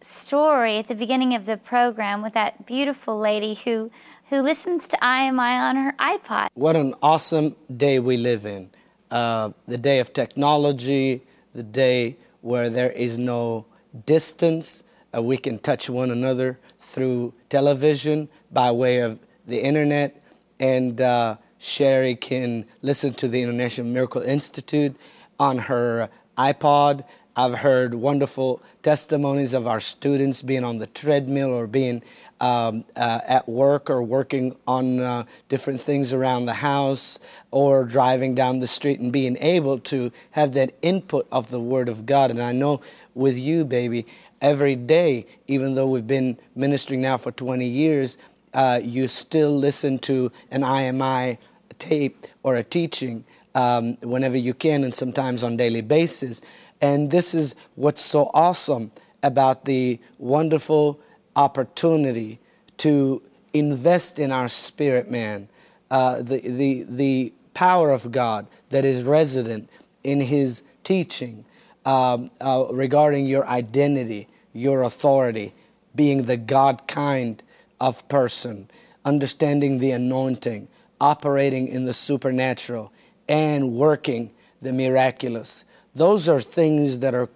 story 0.00 0.78
at 0.78 0.88
the 0.88 0.94
beginning 0.94 1.34
of 1.34 1.46
the 1.46 1.56
program 1.56 2.22
with 2.22 2.34
that 2.34 2.66
beautiful 2.66 3.18
lady 3.18 3.54
who 3.54 3.90
who 4.28 4.42
listens 4.42 4.86
to 4.88 4.96
IMI 4.98 5.58
on 5.58 5.76
her 5.76 5.94
iPod. 5.98 6.48
What 6.54 6.76
an 6.76 6.94
awesome 7.02 7.56
day 7.74 7.98
we 7.98 8.18
live 8.18 8.44
in. 8.44 8.70
Uh, 9.10 9.50
the 9.66 9.78
day 9.78 10.00
of 10.00 10.12
technology, 10.12 11.22
the 11.54 11.62
day 11.62 12.18
where 12.42 12.68
there 12.68 12.90
is 12.90 13.16
no 13.16 13.64
distance. 14.04 14.84
Uh, 15.16 15.22
we 15.22 15.38
can 15.38 15.58
touch 15.58 15.88
one 15.88 16.10
another 16.10 16.58
through 16.78 17.32
television 17.48 18.28
by 18.52 18.70
way 18.70 18.98
of 18.98 19.18
the 19.46 19.60
internet. 19.62 20.22
And 20.60 21.00
uh, 21.00 21.36
Sherry 21.58 22.14
can 22.14 22.66
listen 22.82 23.14
to 23.14 23.28
the 23.28 23.40
International 23.40 23.86
Miracle 23.86 24.22
Institute 24.22 24.94
on 25.40 25.58
her 25.58 26.10
iPod. 26.36 27.04
I've 27.38 27.60
heard 27.60 27.94
wonderful 27.94 28.60
testimonies 28.82 29.54
of 29.54 29.68
our 29.68 29.78
students 29.78 30.42
being 30.42 30.64
on 30.64 30.78
the 30.78 30.88
treadmill 30.88 31.50
or 31.50 31.68
being 31.68 32.02
um, 32.40 32.84
uh, 32.96 33.20
at 33.24 33.48
work 33.48 33.88
or 33.88 34.02
working 34.02 34.56
on 34.66 34.98
uh, 34.98 35.24
different 35.48 35.80
things 35.80 36.12
around 36.12 36.46
the 36.46 36.54
house 36.54 37.20
or 37.52 37.84
driving 37.84 38.34
down 38.34 38.58
the 38.58 38.66
street 38.66 38.98
and 38.98 39.12
being 39.12 39.36
able 39.36 39.78
to 39.78 40.10
have 40.32 40.50
that 40.54 40.74
input 40.82 41.28
of 41.30 41.52
the 41.52 41.60
Word 41.60 41.88
of 41.88 42.06
God. 42.06 42.32
And 42.32 42.42
I 42.42 42.50
know 42.50 42.80
with 43.14 43.38
you, 43.38 43.64
baby, 43.64 44.04
every 44.42 44.74
day, 44.74 45.24
even 45.46 45.76
though 45.76 45.86
we've 45.86 46.08
been 46.08 46.38
ministering 46.56 47.02
now 47.02 47.18
for 47.18 47.30
20 47.30 47.64
years, 47.64 48.18
uh, 48.52 48.80
you 48.82 49.06
still 49.06 49.56
listen 49.56 50.00
to 50.00 50.32
an 50.50 50.62
IMI 50.62 51.38
tape 51.78 52.26
or 52.42 52.56
a 52.56 52.64
teaching 52.64 53.24
um, 53.54 53.94
whenever 54.02 54.36
you 54.36 54.54
can 54.54 54.84
and 54.84 54.94
sometimes 54.94 55.42
on 55.42 55.56
daily 55.56 55.80
basis. 55.80 56.40
And 56.80 57.10
this 57.10 57.34
is 57.34 57.54
what's 57.74 58.00
so 58.00 58.30
awesome 58.34 58.92
about 59.22 59.64
the 59.64 59.98
wonderful 60.18 61.00
opportunity 61.34 62.38
to 62.78 63.22
invest 63.52 64.18
in 64.18 64.30
our 64.30 64.48
spirit 64.48 65.10
man, 65.10 65.48
uh, 65.90 66.22
the, 66.22 66.40
the, 66.40 66.84
the 66.88 67.32
power 67.54 67.90
of 67.90 68.12
God 68.12 68.46
that 68.70 68.84
is 68.84 69.02
resident 69.02 69.68
in 70.04 70.20
his 70.20 70.62
teaching 70.84 71.44
um, 71.84 72.30
uh, 72.40 72.66
regarding 72.70 73.26
your 73.26 73.46
identity, 73.48 74.28
your 74.52 74.82
authority, 74.82 75.54
being 75.94 76.24
the 76.24 76.36
God 76.36 76.86
kind 76.86 77.42
of 77.80 78.06
person, 78.08 78.70
understanding 79.04 79.78
the 79.78 79.90
anointing, 79.90 80.68
operating 81.00 81.68
in 81.68 81.84
the 81.84 81.92
supernatural, 81.92 82.92
and 83.28 83.72
working 83.72 84.30
the 84.60 84.72
miraculous. 84.72 85.64
Those 85.94 86.28
are 86.28 86.40
things 86.40 87.00
that 87.00 87.14
are 87.14 87.28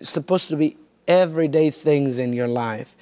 supposed 0.00 0.48
to 0.50 0.56
be 0.56 0.76
everyday 1.08 1.70
things 1.70 2.18
in 2.18 2.32
your 2.32 2.48
life. 2.48 2.96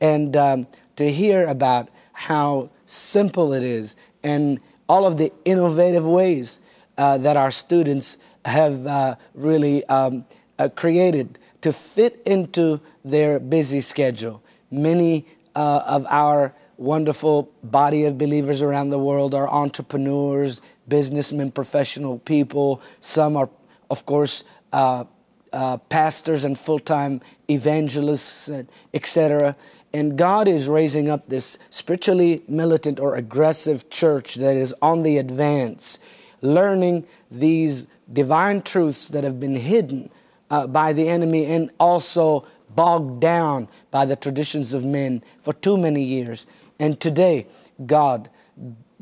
And 0.00 0.36
um, 0.36 0.66
to 0.96 1.10
hear 1.10 1.46
about 1.46 1.88
how 2.12 2.70
simple 2.86 3.52
it 3.52 3.62
is 3.62 3.96
and 4.22 4.60
all 4.88 5.06
of 5.06 5.16
the 5.16 5.32
innovative 5.44 6.06
ways 6.06 6.58
uh, 6.98 7.16
that 7.18 7.36
our 7.36 7.50
students 7.50 8.18
have 8.44 8.86
uh, 8.86 9.14
really 9.34 9.84
um, 9.86 10.24
uh, 10.58 10.68
created 10.68 11.38
to 11.60 11.72
fit 11.72 12.20
into 12.26 12.80
their 13.04 13.38
busy 13.38 13.80
schedule. 13.80 14.42
Many 14.70 15.26
uh, 15.54 15.82
of 15.86 16.06
our 16.08 16.54
wonderful 16.76 17.50
body 17.62 18.04
of 18.04 18.16
believers 18.16 18.62
around 18.62 18.90
the 18.90 18.98
world 18.98 19.34
are 19.34 19.48
entrepreneurs, 19.48 20.60
businessmen, 20.88 21.50
professional 21.50 22.18
people. 22.18 22.80
Some 23.00 23.36
are, 23.36 23.48
of 23.90 24.06
course, 24.06 24.44
uh, 24.72 25.04
uh, 25.52 25.76
pastors 25.76 26.44
and 26.44 26.58
full-time 26.58 27.20
evangelists, 27.48 28.48
etc. 28.94 29.56
And 29.92 30.16
God 30.16 30.46
is 30.46 30.68
raising 30.68 31.10
up 31.10 31.28
this 31.28 31.58
spiritually 31.70 32.42
militant 32.46 33.00
or 33.00 33.16
aggressive 33.16 33.90
church 33.90 34.36
that 34.36 34.56
is 34.56 34.74
on 34.80 35.02
the 35.02 35.18
advance, 35.18 35.98
learning 36.40 37.06
these 37.30 37.88
divine 38.12 38.62
truths 38.62 39.08
that 39.08 39.24
have 39.24 39.40
been 39.40 39.56
hidden 39.56 40.10
uh, 40.50 40.66
by 40.66 40.92
the 40.92 41.08
enemy 41.08 41.46
and 41.46 41.70
also 41.80 42.46
bogged 42.74 43.20
down 43.20 43.68
by 43.90 44.04
the 44.04 44.14
traditions 44.14 44.72
of 44.72 44.84
men 44.84 45.22
for 45.40 45.52
too 45.52 45.76
many 45.76 46.02
years. 46.04 46.46
And 46.78 47.00
today, 47.00 47.48
God 47.84 48.30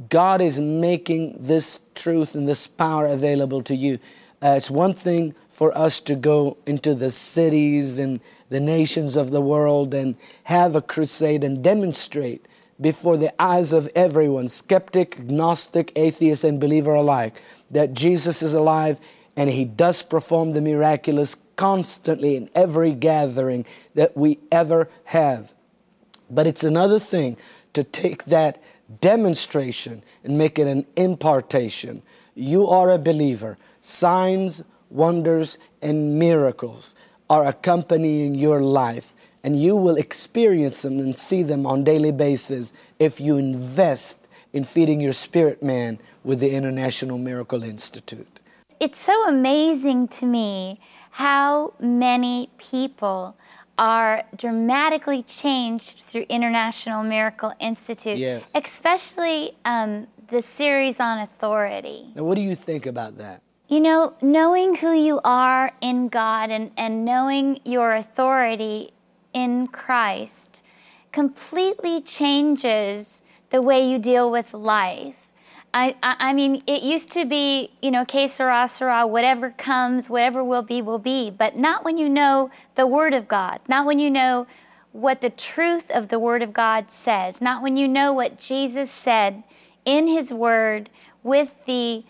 God 0.09 0.41
is 0.41 0.61
making 0.61 1.37
this 1.41 1.81
truth 1.95 2.35
and 2.35 2.49
this 2.49 2.67
power 2.67 3.07
available 3.07 3.63
to 3.63 3.75
you. 3.75 3.99
Uh, 4.43 4.55
it's 4.57 4.71
one 4.71 4.95
thing 4.95 5.35
for 5.49 5.77
us 5.77 6.01
to 6.01 6.15
go 6.15 6.57
into 6.67 6.95
the 6.95 7.11
cities 7.11 7.99
and 7.99 8.21
the 8.49 8.61
nations 8.61 9.17
of 9.17 9.31
the 9.31 9.41
world 9.41 9.93
and 9.93 10.17
have 10.45 10.77
a 10.77 10.83
crusade 10.83 11.43
and 11.43 11.63
demonstrate 11.63 12.47
before 12.81 13.17
the 13.17 13.43
eyes 13.43 13.73
of 13.73 13.91
everyone, 13.95 14.47
skeptic, 14.49 15.19
agnostic, 15.19 15.91
atheist, 15.97 16.45
and 16.45 16.61
believer 16.61 16.95
alike, 16.95 17.43
that 17.71 17.93
Jesus 17.93 18.43
is 18.43 18.55
alive 18.55 19.01
and 19.37 19.51
He 19.51 19.65
does 19.65 20.03
perform 20.03 20.53
the 20.53 20.61
miraculous 20.61 21.37
constantly 21.57 22.37
in 22.37 22.49
every 22.55 22.93
gathering 22.93 23.67
that 23.95 24.17
we 24.17 24.39
ever 24.53 24.89
have. 25.05 25.53
But 26.31 26.47
it's 26.47 26.65
another 26.65 27.01
thing 27.01 27.37
to 27.73 27.83
take 27.83 28.25
that 28.27 28.63
demonstration 29.01 30.03
and 30.23 30.39
make 30.39 30.59
it 30.59 30.69
an 30.69 30.87
impartation. 30.97 32.03
You 32.35 32.69
are 32.69 32.91
a 32.91 32.99
believer. 32.99 33.59
Signs, 33.81 34.65
wonders, 34.91 35.59
and 35.83 36.19
miracles 36.19 36.95
are 37.31 37.47
accompanying 37.47 38.35
your 38.35 38.61
life, 38.61 39.15
and 39.45 39.61
you 39.61 39.77
will 39.77 39.97
experience 39.97 40.83
them 40.83 40.99
and 40.99 41.19
see 41.19 41.43
them 41.43 41.67
on 41.67 41.85
daily 41.85 42.13
basis 42.13 42.73
if 42.99 43.21
you 43.21 43.37
invest 43.37 44.29
in 44.53 44.65
feeding 44.65 45.01
your 45.01 45.13
spirit 45.13 45.63
man 45.63 45.99
with 46.25 46.41
the 46.41 46.51
International 46.51 47.19
Miracle 47.19 47.63
Institute. 47.63 48.41
It's 48.81 48.99
so 48.99 49.29
amazing 49.29 50.09
to 50.09 50.27
me 50.27 50.81
how 51.11 51.75
many 51.81 52.51
people 52.59 53.37
are 53.77 54.25
dramatically 54.37 55.23
changed 55.23 56.01
through 56.01 56.27
International 56.29 57.03
Miracle 57.03 57.53
Institute, 57.61 58.19
yes. 58.19 58.51
especially 58.55 59.57
um, 59.65 60.07
the 60.29 60.43
series 60.43 60.99
on 61.01 61.19
authority. 61.19 62.07
Now, 62.15 62.25
what 62.25 62.35
do 62.35 62.41
you 62.41 62.55
think 62.55 62.87
about 62.87 63.19
that? 63.19 63.43
You 63.69 63.81
know, 63.81 64.15
knowing 64.23 64.77
who 64.77 64.93
you 64.93 65.21
are 65.25 65.73
in 65.83 66.09
God 66.09 66.51
and, 66.51 66.71
and 66.79 67.05
knowing 67.05 67.61
your 67.65 67.93
authority 67.93 68.93
in 69.35 69.67
Christ 69.67 70.63
completely 71.13 72.01
changes 72.01 73.21
the 73.51 73.61
way 73.61 73.87
you 73.87 73.99
deal 73.99 74.31
with 74.31 74.55
life. 74.55 75.31
I, 75.75 75.97
I, 76.03 76.33
mean, 76.33 76.63
it 76.67 76.83
used 76.83 77.13
to 77.13 77.27
be, 77.27 77.73
you 77.83 77.91
know, 77.91 78.07
que 78.07 78.27
sera, 78.27 78.67
sera, 78.69 79.07
whatever 79.07 79.51
comes, 79.51 80.09
whatever 80.09 80.43
will 80.43 80.63
be, 80.63 80.81
will 80.81 80.99
be, 80.99 81.31
but 81.31 81.59
not 81.59 81.85
when 81.85 81.99
you 81.99 82.09
know 82.09 82.51
the 82.75 82.87
Word 82.87 83.13
of 83.13 83.29
God, 83.29 83.61
not 83.69 83.85
when 83.85 83.99
you 83.99 84.11
know 84.11 84.47
what 84.93 85.21
the 85.21 85.29
truth 85.29 85.91
of 85.91 86.09
the 86.09 86.19
Word 86.19 86.41
of 86.41 86.55
God 86.55 86.91
says, 86.91 87.43
not 87.43 87.63
when 87.63 87.77
you 87.77 87.87
know 87.87 88.15
what 88.15 88.39
Jesus 88.39 88.91
said 88.91 89.45
in 89.85 90.07
His 90.07 90.33
Word 90.33 90.89
with 91.23 91.55
the 91.67 92.05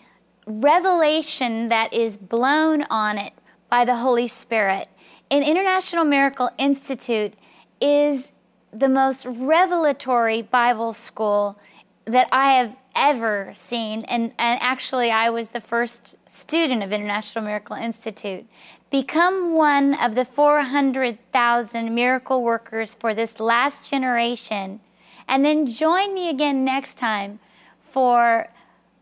revelation 0.49 1.67
that 1.69 1.93
is 1.93 2.17
blown 2.17 2.83
on 2.89 3.17
it 3.17 3.33
by 3.69 3.85
the 3.85 3.97
Holy 3.97 4.27
Spirit. 4.27 4.89
An 5.29 5.43
International 5.43 6.03
Miracle 6.03 6.49
Institute 6.57 7.35
is 7.79 8.31
the 8.73 8.89
most 8.89 9.25
revelatory 9.25 10.41
Bible 10.41 10.91
school 10.91 11.59
that 12.05 12.27
I 12.31 12.53
have 12.53 12.75
ever 12.95 13.51
seen. 13.53 14.03
And, 14.05 14.33
and 14.39 14.59
actually, 14.61 15.11
I 15.11 15.29
was 15.29 15.51
the 15.51 15.61
first 15.61 16.15
student 16.27 16.81
of 16.81 16.91
International 16.91 17.45
Miracle 17.45 17.75
Institute. 17.75 18.45
Become 18.89 19.53
one 19.53 19.93
of 19.93 20.15
the 20.15 20.25
400,000 20.25 21.93
miracle 21.93 22.41
workers 22.41 22.95
for 22.95 23.13
this 23.13 23.39
last 23.39 23.87
generation. 23.87 24.79
And 25.27 25.45
then 25.45 25.67
join 25.67 26.15
me 26.15 26.27
again 26.27 26.65
next 26.65 26.97
time 26.97 27.39
for 27.79 28.49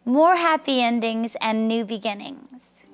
more 0.08 0.38
happy 0.38 0.82
endings 0.82 1.36
and 1.42 1.68
new 1.68 1.84
beginnings. 1.84 2.86